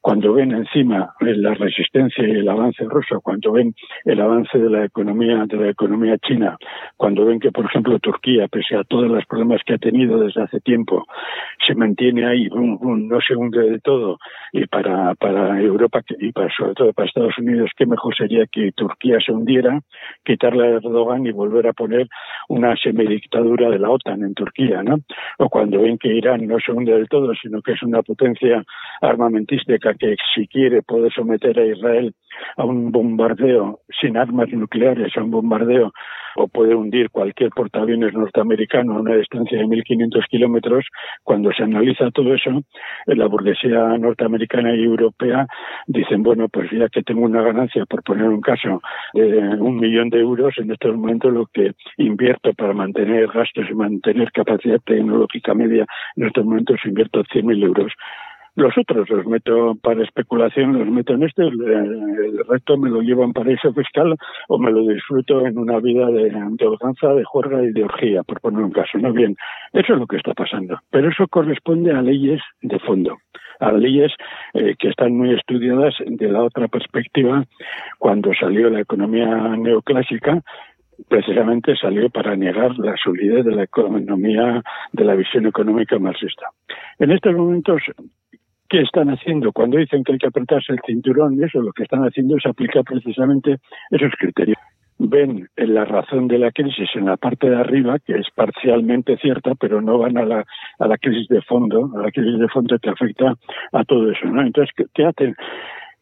cuando 0.01 0.33
ven 0.33 0.53
encima 0.61 1.15
la 1.21 1.55
resistencia 1.55 2.27
y 2.27 2.31
el 2.31 2.49
avance 2.49 2.85
ruso, 2.85 3.21
cuando 3.21 3.53
ven 3.53 3.75
el 4.05 4.21
avance 4.21 4.59
de 4.59 4.71
la 4.71 4.85
economía, 4.85 5.45
de 5.47 5.57
la 5.57 5.71
economía 5.71 6.17
china, 6.19 6.57
cuando 6.97 7.25
ven 7.27 7.41
que, 7.41 7.51
por 7.51 7.67
ejemplo, 7.67 7.99
Turquía, 7.99 8.49
pese 8.49 8.77
a 8.77 8.85
todos 8.85 9.11
los 9.11 9.25
problemas 9.27 9.61
que 9.65 9.75
ha 9.75 9.79
tenido 9.79 10.19
desde 10.19 10.43
hace 10.43 10.61
tiempo, 10.61 11.07
se 11.67 11.75
mantiene 11.75 12.27
ahí, 12.27 12.49
no 12.51 13.21
se 13.21 13.35
hunde 13.35 13.71
de 13.71 13.79
todo, 13.81 14.19
y 14.53 14.67
para, 14.67 15.15
para 15.15 15.61
Europa 15.61 16.03
y 16.19 16.33
para, 16.33 16.49
sobre 16.57 16.75
todo 16.75 16.93
para 16.93 17.09
Estados 17.09 17.39
Unidos, 17.39 17.71
qué 17.77 17.87
mejor 17.87 18.15
sería 18.17 18.47
que 18.47 18.73
Turquía 18.73 19.19
se 19.25 19.33
hundiera, 19.33 19.81
quitarle 20.25 20.65
a 20.67 20.71
Erdogan 20.77 21.27
y 21.27 21.33
volver 21.33 21.67
a 21.67 21.73
poner 21.73 22.09
una 22.49 22.77
semidictadura 22.77 23.71
de 23.71 23.79
la 23.79 23.91
OTAN 23.91 24.23
en 24.23 24.35
Turquía, 24.35 24.83
¿no? 24.83 25.01
O 25.39 25.49
cuando 25.49 25.83
ven 25.83 25.99
que 25.99 26.09
Irán 26.09 26.47
no 26.47 26.59
se 26.59 26.73
hunde 26.73 26.93
del 26.93 27.09
todo, 27.09 27.33
sino 27.35 27.63
que 27.63 27.73
es 27.73 27.83
una 27.83 28.03
potencia 28.03 28.65
armamentística 29.01 29.95
que 29.95 30.13
si 30.41 30.49
quiere 30.49 30.83
puede 30.83 31.11
someter 31.11 31.59
a 31.59 31.67
Israel 31.67 32.15
a 32.57 32.65
un 32.65 32.91
bombardeo 32.93 33.81
sin 34.01 34.17
armas 34.17 34.49
nucleares, 34.51 35.15
a 35.17 35.23
un 35.23 35.31
bombardeo 35.31 35.93
o 36.37 36.49
puede 36.49 36.75
hundir 36.75 37.11
cualquier 37.11 37.51
portaaviones 37.51 38.15
norteamericano 38.15 38.95
a 38.95 39.01
una 39.01 39.17
distancia 39.17 39.59
de 39.59 39.65
1.500 39.65 40.27
kilómetros, 40.29 40.87
cuando 41.25 41.53
se 41.53 41.65
analiza 41.65 42.11
todo 42.13 42.35
eso, 42.35 42.63
la 43.07 43.27
burguesía 43.27 43.99
norteamericana 43.99 44.75
y 44.75 44.85
europea 44.85 45.47
dicen, 45.87 46.23
bueno, 46.23 46.49
pues 46.49 46.71
ya 46.71 46.89
que 46.89 47.03
tengo 47.03 47.23
una 47.23 47.43
ganancia, 47.43 47.85
por 47.87 48.03
poner 48.05 48.29
un 48.29 48.41
caso, 48.41 48.81
de 49.13 49.39
un 49.59 49.77
millón 49.77 50.09
de 50.11 50.21
euros, 50.21 50.55
en 50.59 50.71
estos 50.71 50.97
momentos 50.97 51.33
lo 51.33 51.47
que 51.47 51.73
invierto 51.97 52.53
para 52.55 52.75
mantener 52.75 53.27
gastos 53.27 53.67
y 53.69 53.75
mantener 53.75 54.31
capacidad 54.31 54.79
tecnológica 54.85 55.53
media, 55.53 55.85
en 56.17 56.27
estos 56.27 56.45
momentos 56.45 56.79
invierto 56.85 57.25
100.000 57.25 57.65
euros. 57.65 57.93
Los 58.57 58.77
otros 58.77 59.09
los 59.09 59.27
meto 59.27 59.77
para 59.83 60.03
especulación, 60.03 60.79
los 60.79 60.89
meto 60.89 61.15
en 61.15 61.23
este, 61.23 61.43
el, 61.43 62.45
resto 62.49 62.77
me 62.77 62.91
lo 62.91 63.01
llevo 63.01 63.25
en 63.25 63.33
paraíso 63.33 63.73
fiscal 63.73 64.17
o 64.49 64.59
me 64.59 64.73
lo 64.73 64.87
disfruto 64.87 65.47
en 65.47 65.57
una 65.57 65.79
vida 65.79 66.07
de, 66.07 66.31
de 66.31 67.15
de 67.15 67.25
juerga 67.25 67.63
y 67.63 67.73
de 67.73 67.85
orgía, 67.85 68.23
por 68.25 68.41
poner 68.41 68.63
un 68.63 68.73
caso. 68.73 68.99
No 68.99 69.13
bien, 69.13 69.37
eso 69.73 69.93
es 69.93 69.99
lo 69.99 70.07
que 70.07 70.17
está 70.17 70.35
pasando. 70.35 70.79
Pero 70.91 71.11
eso 71.11 71.27
corresponde 71.29 71.93
a 71.93 72.03
leyes 72.03 72.41
de 72.63 72.79
fondo, 72.81 73.19
a 73.61 73.73
leyes 73.73 74.13
eh, 74.55 74.75
que 74.79 74.89
están 74.89 75.17
muy 75.17 75.33
estudiadas 75.35 75.95
de 76.05 76.29
la 76.29 76.43
otra 76.43 76.67
perspectiva. 76.69 77.45
Cuando 77.99 78.33
salió 78.35 78.69
la 78.69 78.81
economía 78.81 79.57
neoclásica, 79.57 80.43
precisamente 81.09 81.77
salió 81.77 82.11
para 82.11 82.37
negar 82.37 82.79
la 82.79 82.95
solidez 82.97 83.45
de 83.45 83.55
la 83.55 83.65
economía, 83.65 84.63
de 84.93 85.05
la 85.05 85.15
visión 85.15 85.47
económica 85.47 85.99
marxista. 85.99 86.47
En 86.99 87.11
estos 87.11 87.35
momentos 87.35 87.83
¿Qué 88.71 88.83
están 88.83 89.09
haciendo? 89.09 89.51
Cuando 89.51 89.79
dicen 89.79 90.05
que 90.05 90.13
hay 90.13 90.19
que 90.19 90.29
apretarse 90.29 90.73
el 90.73 90.79
cinturón, 90.87 91.43
eso 91.43 91.61
lo 91.61 91.73
que 91.73 91.83
están 91.83 92.05
haciendo 92.05 92.37
es 92.37 92.47
aplicar 92.47 92.85
precisamente 92.85 93.57
esos 93.91 94.13
criterios. 94.17 94.57
Ven 94.97 95.49
la 95.57 95.85
razón 95.85 96.29
de 96.29 96.39
la 96.39 96.53
crisis 96.53 96.89
en 96.95 97.07
la 97.07 97.17
parte 97.17 97.51
de 97.51 97.57
arriba, 97.57 97.99
que 97.99 98.13
es 98.13 98.29
parcialmente 98.33 99.17
cierta, 99.17 99.57
pero 99.57 99.81
no 99.81 99.99
van 99.99 100.17
a 100.19 100.25
la, 100.25 100.45
a 100.79 100.87
la 100.87 100.99
crisis 100.99 101.27
de 101.29 101.43
fondo, 101.43 101.91
a 101.97 102.03
la 102.03 102.13
crisis 102.13 102.39
de 102.39 102.49
fondo 102.49 102.79
que 102.79 102.91
afecta 102.91 103.35
a 103.73 103.85
todo 103.85 104.13
eso. 104.13 104.27
¿no? 104.27 104.41
Entonces, 104.43 104.73
¿qué 104.95 105.05
hacen? 105.05 105.35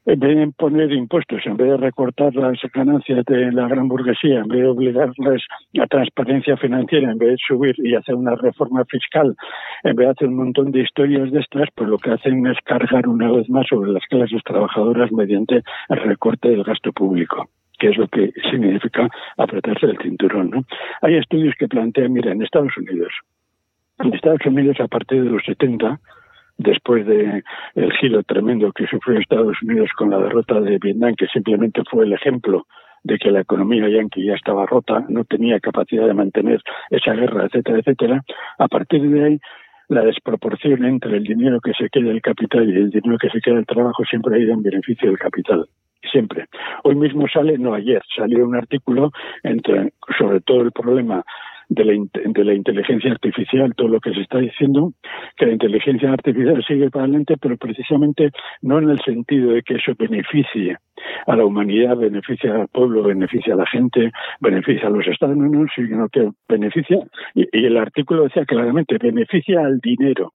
En 0.06 0.20
vez 0.20 0.36
de 0.36 0.52
poner 0.56 0.92
impuestos, 0.92 1.40
en 1.44 1.56
vez 1.56 1.68
de 1.68 1.76
recortar 1.76 2.34
las 2.34 2.58
ganancias 2.72 3.24
de 3.26 3.52
la 3.52 3.68
gran 3.68 3.88
burguesía, 3.88 4.40
en 4.40 4.48
vez 4.48 4.60
de 4.60 4.66
obligarles 4.66 5.42
a 5.80 5.86
transparencia 5.86 6.56
financiera, 6.56 7.10
en 7.10 7.18
vez 7.18 7.30
de 7.30 7.36
subir 7.46 7.74
y 7.78 7.94
hacer 7.94 8.14
una 8.14 8.34
reforma 8.34 8.84
fiscal, 8.86 9.36
en 9.84 9.96
vez 9.96 10.06
de 10.06 10.12
hacer 10.12 10.28
un 10.28 10.36
montón 10.36 10.70
de 10.72 10.80
historias 10.80 11.30
de 11.30 11.40
estas, 11.40 11.68
pues 11.74 11.88
lo 11.88 11.98
que 11.98 12.12
hacen 12.12 12.46
es 12.46 12.56
cargar 12.64 13.06
una 13.06 13.30
vez 13.30 13.48
más 13.50 13.66
sobre 13.66 13.92
las 13.92 14.04
clases 14.06 14.42
trabajadoras 14.44 15.12
mediante 15.12 15.62
el 15.88 15.96
recorte 15.98 16.48
del 16.48 16.64
gasto 16.64 16.92
público 16.92 17.48
que 17.78 17.90
es 17.90 17.96
lo 17.96 18.08
que 18.08 18.32
significa 18.50 19.08
apretarse 19.36 19.86
el 19.86 19.98
cinturón. 19.98 20.50
¿no? 20.50 20.64
Hay 21.00 21.14
estudios 21.14 21.54
que 21.56 21.68
plantean, 21.68 22.12
mira, 22.12 22.32
en 22.32 22.42
Estados 22.42 22.76
Unidos, 22.76 23.12
en 24.00 24.14
Estados 24.14 24.44
Unidos 24.46 24.78
a 24.80 24.88
partir 24.88 25.22
de 25.22 25.30
los 25.30 25.44
70, 25.44 26.00
después 26.58 27.06
de 27.06 27.42
el 27.74 27.92
giro 27.94 28.22
tremendo 28.24 28.72
que 28.72 28.86
sufrió 28.86 29.18
Estados 29.18 29.56
Unidos 29.62 29.90
con 29.96 30.10
la 30.10 30.18
derrota 30.18 30.60
de 30.60 30.78
Vietnam, 30.78 31.14
que 31.16 31.26
simplemente 31.28 31.82
fue 31.90 32.04
el 32.04 32.12
ejemplo 32.12 32.66
de 33.04 33.16
que 33.18 33.30
la 33.30 33.40
economía 33.40 33.88
yankee 33.88 34.26
ya 34.26 34.34
estaba 34.34 34.66
rota, 34.66 35.04
no 35.08 35.24
tenía 35.24 35.60
capacidad 35.60 36.06
de 36.06 36.14
mantener 36.14 36.60
esa 36.90 37.14
guerra, 37.14 37.46
etcétera, 37.46 37.78
etcétera. 37.78 38.24
A 38.58 38.68
partir 38.68 39.08
de 39.08 39.24
ahí, 39.24 39.40
la 39.88 40.02
desproporción 40.02 40.84
entre 40.84 41.16
el 41.16 41.24
dinero 41.24 41.60
que 41.60 41.72
se 41.72 41.88
queda 41.88 42.08
del 42.08 42.20
capital 42.20 42.68
y 42.68 42.76
el 42.76 42.90
dinero 42.90 43.16
que 43.18 43.30
se 43.30 43.40
queda 43.40 43.54
del 43.54 43.66
trabajo 43.66 44.04
siempre 44.04 44.36
ha 44.36 44.38
ido 44.38 44.52
en 44.52 44.62
beneficio 44.62 45.08
del 45.08 45.18
capital. 45.18 45.66
Siempre. 46.12 46.46
Hoy 46.84 46.94
mismo 46.94 47.26
sale, 47.28 47.58
no 47.58 47.74
ayer, 47.74 48.02
salió 48.16 48.44
un 48.46 48.54
artículo 48.54 49.10
entre, 49.42 49.92
sobre 50.18 50.40
todo 50.40 50.62
el 50.62 50.72
problema 50.72 51.24
de 51.68 51.84
la, 51.84 51.92
de 51.92 52.44
la 52.44 52.54
inteligencia 52.54 53.12
artificial, 53.12 53.74
todo 53.74 53.88
lo 53.88 54.00
que 54.00 54.12
se 54.12 54.20
está 54.20 54.38
diciendo, 54.38 54.92
que 55.36 55.46
la 55.46 55.52
inteligencia 55.52 56.10
artificial 56.10 56.64
sigue 56.66 56.90
para 56.90 57.04
adelante, 57.04 57.36
pero 57.40 57.56
precisamente 57.56 58.30
no 58.62 58.78
en 58.78 58.90
el 58.90 59.00
sentido 59.00 59.52
de 59.52 59.62
que 59.62 59.74
eso 59.74 59.92
beneficie 59.98 60.76
a 61.26 61.36
la 61.36 61.44
humanidad, 61.44 61.96
beneficia 61.96 62.54
al 62.54 62.68
pueblo, 62.68 63.02
beneficia 63.02 63.54
a 63.54 63.58
la 63.58 63.66
gente, 63.66 64.10
beneficia 64.40 64.88
a 64.88 64.90
los 64.90 65.06
estados, 65.06 65.36
no, 65.36 65.66
sino 65.74 66.08
que 66.08 66.30
beneficia, 66.48 66.98
y 67.34 67.64
el 67.64 67.76
artículo 67.76 68.24
decía 68.24 68.44
claramente, 68.44 68.98
beneficia 68.98 69.60
al 69.60 69.78
dinero. 69.80 70.32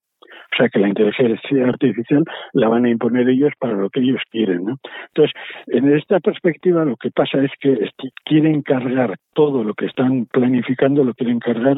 O 0.53 0.55
sea 0.55 0.69
que 0.69 0.79
la 0.79 0.87
inteligencia 0.87 1.67
artificial 1.67 2.23
la 2.53 2.69
van 2.69 2.85
a 2.85 2.89
imponer 2.89 3.27
ellos 3.27 3.51
para 3.59 3.73
lo 3.73 3.89
que 3.89 4.01
ellos 4.01 4.21
quieren. 4.29 4.65
¿no? 4.65 4.77
Entonces, 5.07 5.33
en 5.67 5.93
esta 5.95 6.19
perspectiva 6.19 6.85
lo 6.85 6.95
que 6.97 7.09
pasa 7.11 7.43
es 7.43 7.51
que 7.59 7.89
quieren 8.25 8.61
cargar 8.61 9.15
todo 9.33 9.63
lo 9.63 9.73
que 9.73 9.87
están 9.87 10.25
planificando, 10.25 11.03
lo 11.03 11.13
quieren 11.13 11.39
cargar 11.39 11.77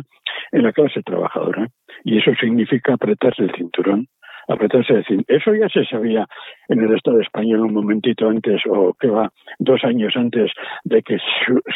en 0.52 0.64
la 0.64 0.74
clase 0.74 1.02
trabajadora. 1.04 1.68
Y 2.04 2.18
eso 2.18 2.32
significa 2.40 2.94
apretarse 2.94 3.44
el 3.44 3.52
cinturón 3.56 4.08
apretarse 4.48 4.94
el 4.94 5.06
cinturón. 5.06 5.26
Eso 5.28 5.56
ya 5.56 5.70
se 5.70 5.86
sabía 5.86 6.28
en 6.70 6.84
el 6.84 6.96
Estado 6.96 7.20
español 7.20 7.62
un 7.62 7.74
momentito 7.74 8.30
antes, 8.30 8.62
o 8.70 8.94
que 8.94 9.08
va 9.08 9.32
dos 9.60 9.84
años 9.84 10.14
antes 10.16 10.52
de 10.84 11.02
que 11.02 11.18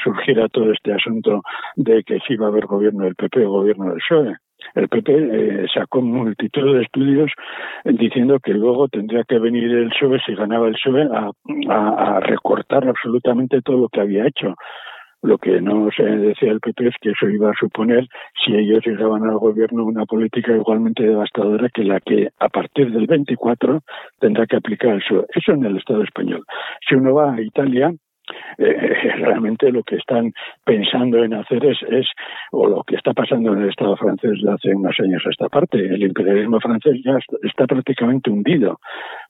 surgiera 0.04 0.48
todo 0.50 0.72
este 0.72 0.94
asunto 0.94 1.42
de 1.76 2.04
que 2.04 2.20
si 2.28 2.34
iba 2.34 2.46
a 2.46 2.50
haber 2.50 2.66
gobierno 2.66 3.06
del 3.06 3.16
PP 3.16 3.46
o 3.46 3.52
gobierno 3.52 3.86
del 3.86 4.00
PSOE. 4.08 4.36
El 4.76 4.88
PP 4.88 5.12
eh, 5.12 5.66
sacó 5.74 6.02
multitud 6.02 6.76
de 6.76 6.84
estudios 6.84 7.32
diciendo 7.86 8.40
que 8.40 8.54
luego 8.54 8.88
tendría 8.88 9.24
que 9.24 9.40
venir 9.40 9.72
el 9.72 9.90
PSOE, 9.90 10.20
si 10.26 10.36
ganaba 10.36 10.68
el 10.68 10.74
PSOE, 10.74 11.10
a, 11.70 12.20
recortar 12.22 12.88
absolutamente 12.88 13.62
todo 13.62 13.78
lo 13.78 13.90
que 13.90 14.02
había 14.02 14.28
hecho. 14.28 14.56
Lo 15.22 15.38
que 15.38 15.60
no 15.60 15.90
se 15.92 16.04
decía 16.04 16.52
el 16.52 16.62
PP 16.62 16.88
es 16.88 16.96
que 17.02 17.10
eso 17.10 17.28
iba 17.28 17.50
a 17.50 17.60
suponer, 17.60 18.08
si 18.44 18.56
ellos 18.56 18.86
llegaban 18.86 19.24
al 19.24 19.38
gobierno, 19.38 19.84
una 19.84 20.06
política 20.06 20.56
igualmente 20.56 21.04
devastadora 21.04 21.68
que 21.74 21.84
la 21.84 22.00
que 22.00 22.30
a 22.40 22.48
partir 22.48 22.92
del 22.92 23.06
24 23.06 23.82
tendrá 24.20 24.46
que 24.46 24.56
aplicar 24.56 24.94
el 24.94 25.02
PSOE. 25.02 25.26
Eso 25.34 25.52
en 25.52 25.66
el 25.66 25.78
Estado 25.78 26.04
español. 26.04 26.46
Si 26.88 26.96
uno 26.96 27.14
va 27.14 27.34
a 27.34 27.42
Italia, 27.42 27.92
eh, 28.58 28.94
realmente 29.20 29.72
lo 29.72 29.84
que 29.84 29.96
están 29.96 30.32
pensando 30.64 31.24
en 31.24 31.34
hacer 31.34 31.64
es, 31.66 31.78
es, 31.90 32.08
o 32.52 32.68
lo 32.68 32.84
que 32.84 32.96
está 32.96 33.14
pasando 33.14 33.54
en 33.54 33.64
el 33.64 33.70
Estado 33.70 33.96
francés 33.98 34.42
de 34.44 34.52
hace 34.52 34.76
unos 34.76 34.96
años 35.00 35.24
a 35.26 35.30
esta 35.30 35.50
parte, 35.50 35.78
el 35.78 36.02
imperialismo 36.04 36.60
francés 36.60 37.02
ya 37.04 37.18
está, 37.44 37.66
prácticamente 37.66 38.30
hundido, 38.30 38.80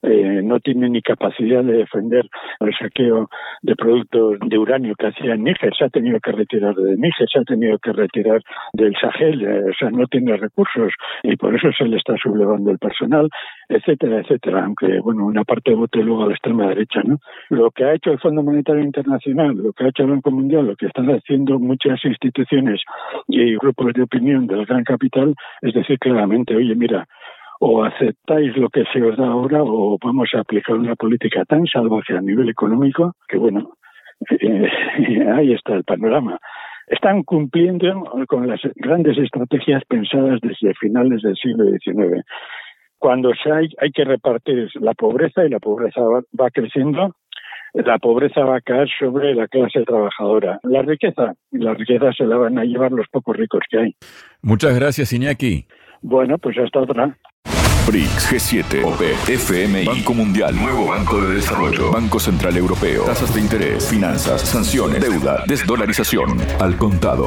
eh, 0.02 0.42
no 0.44 0.60
tiene 0.60 0.90
ni 0.90 1.02
capacidad 1.02 1.64
de 1.64 1.74
defender 1.74 2.26
el 2.60 2.74
saqueo 2.76 3.30
de 3.62 3.76
productos 3.76 4.38
de 4.46 4.58
uranio 4.58 4.96
que 4.96 5.08
hacía 5.08 5.34
en 5.34 5.44
Níger, 5.44 5.74
se 5.78 5.86
ha 5.86 5.90
tenido 5.90 6.20
que 6.20 6.32
retirar 6.32 6.76
de 6.76 6.96
Níger, 6.96 7.28
se 7.32 7.40
ha 7.40 7.44
tenido 7.44 7.78
que 7.80 7.94
retirar 7.94 8.42
del 8.74 8.96
Sahel, 8.96 9.42
eh, 9.42 9.64
o 9.70 9.74
sea, 9.78 9.90
no 9.92 10.08
tiene 10.08 10.38
recursos 10.38 10.94
y 11.24 11.36
por 11.36 11.56
eso 11.56 11.72
se 11.78 11.86
le 11.86 11.98
está 11.98 12.16
sublevando 12.18 12.72
el 12.72 12.78
personal, 12.78 13.30
etcétera, 13.68 14.22
etcétera, 14.22 14.66
aunque, 14.66 15.00
bueno, 15.00 15.26
una 15.26 15.44
parte 15.44 15.74
vote 15.74 16.00
luego 16.00 16.24
a 16.24 16.28
la 16.28 16.34
extrema 16.34 16.68
derecha, 16.68 17.02
¿no? 17.04 17.18
Lo 17.50 17.72
que 17.72 17.84
ha 17.84 17.94
hecho 17.94 18.12
el 18.12 18.20
Fondo 18.20 18.44
Monetario 18.44 18.84
internacional, 18.90 19.56
lo 19.56 19.74
que 19.74 19.86
ha 19.86 19.90
hecho 19.90 20.04
el 20.04 20.12
Banco 20.12 20.32
Mundial, 20.32 20.68
lo 20.68 20.76
que 20.76 20.88
están 20.88 21.08
haciendo 21.10 21.60
muchas 21.60 22.04
instituciones 22.04 22.82
y 23.28 23.56
grupos 23.56 23.94
de 23.94 24.04
opinión 24.04 24.48
del 24.48 24.66
gran 24.66 24.84
capital, 24.84 25.36
es 25.62 25.74
decir 25.74 25.98
claramente, 26.00 26.56
oye, 26.56 26.76
mira, 26.76 27.06
o 27.60 27.84
aceptáis 27.84 28.56
lo 28.58 28.70
que 28.70 28.84
se 28.92 29.02
os 29.02 29.18
da 29.18 29.28
ahora 29.28 29.62
o 29.64 29.98
vamos 30.02 30.30
a 30.34 30.40
aplicar 30.40 30.76
una 30.76 30.96
política 30.96 31.44
tan 31.46 31.66
salvaje 31.68 32.16
a 32.18 32.22
nivel 32.22 32.50
económico 32.50 33.14
que, 33.28 33.38
bueno, 33.38 33.74
eh, 34.30 34.68
ahí 35.36 35.54
está 35.54 35.76
el 35.76 35.84
panorama. 35.84 36.40
Están 36.88 37.24
cumpliendo 37.24 38.04
con 38.28 38.48
las 38.48 38.62
grandes 38.76 39.18
estrategias 39.18 39.84
pensadas 39.88 40.40
desde 40.42 40.74
finales 40.74 41.22
del 41.22 41.36
siglo 41.36 41.66
XIX. 41.66 42.26
Cuando 42.98 43.32
se 43.36 43.52
hay, 43.52 43.68
hay 43.80 43.92
que 43.92 44.04
repartir 44.04 44.70
la 44.82 44.94
pobreza 44.94 45.46
y 45.46 45.50
la 45.50 45.60
pobreza 45.60 46.02
va 46.02 46.50
creciendo, 46.52 47.14
la 47.74 47.98
pobreza 47.98 48.42
va 48.42 48.58
a 48.58 48.62
caer 48.62 48.88
sobre 49.00 49.34
la 49.36 49.48
clase 49.48 49.84
trabajadora. 49.84 50.60
La 50.64 50.82
riqueza, 50.82 51.34
la 51.52 51.74
riqueza 51.74 52.12
se 52.14 52.26
la 52.26 52.38
van 52.38 52.58
a 52.58 52.64
llevar 52.64 52.92
los 52.92 53.08
pocos 53.10 53.36
ricos 53.36 53.62
que 53.70 53.80
hay. 53.80 53.96
Muchas 54.42 54.76
gracias, 54.76 55.14
Iñaki. 55.14 55.66
Bueno, 56.02 56.38
pues 56.38 56.58
hasta 56.58 56.80
otra. 56.80 57.18
BRICS, 57.88 58.32
G7, 58.32 58.84
OPE, 58.84 59.34
FMI, 59.34 59.86
Banco 59.86 60.14
Mundial, 60.14 60.56
Nuevo 60.56 60.88
Banco 60.88 61.20
de 61.22 61.36
Desarrollo, 61.36 61.92
Banco 61.92 62.20
Central 62.20 62.56
Europeo, 62.56 63.04
tasas 63.06 63.34
de 63.34 63.42
interés, 63.42 63.90
finanzas, 63.90 64.42
sanciones, 64.42 65.02
deuda, 65.02 65.44
desdolarización, 65.48 66.38
al 66.60 66.78
contado. 66.78 67.26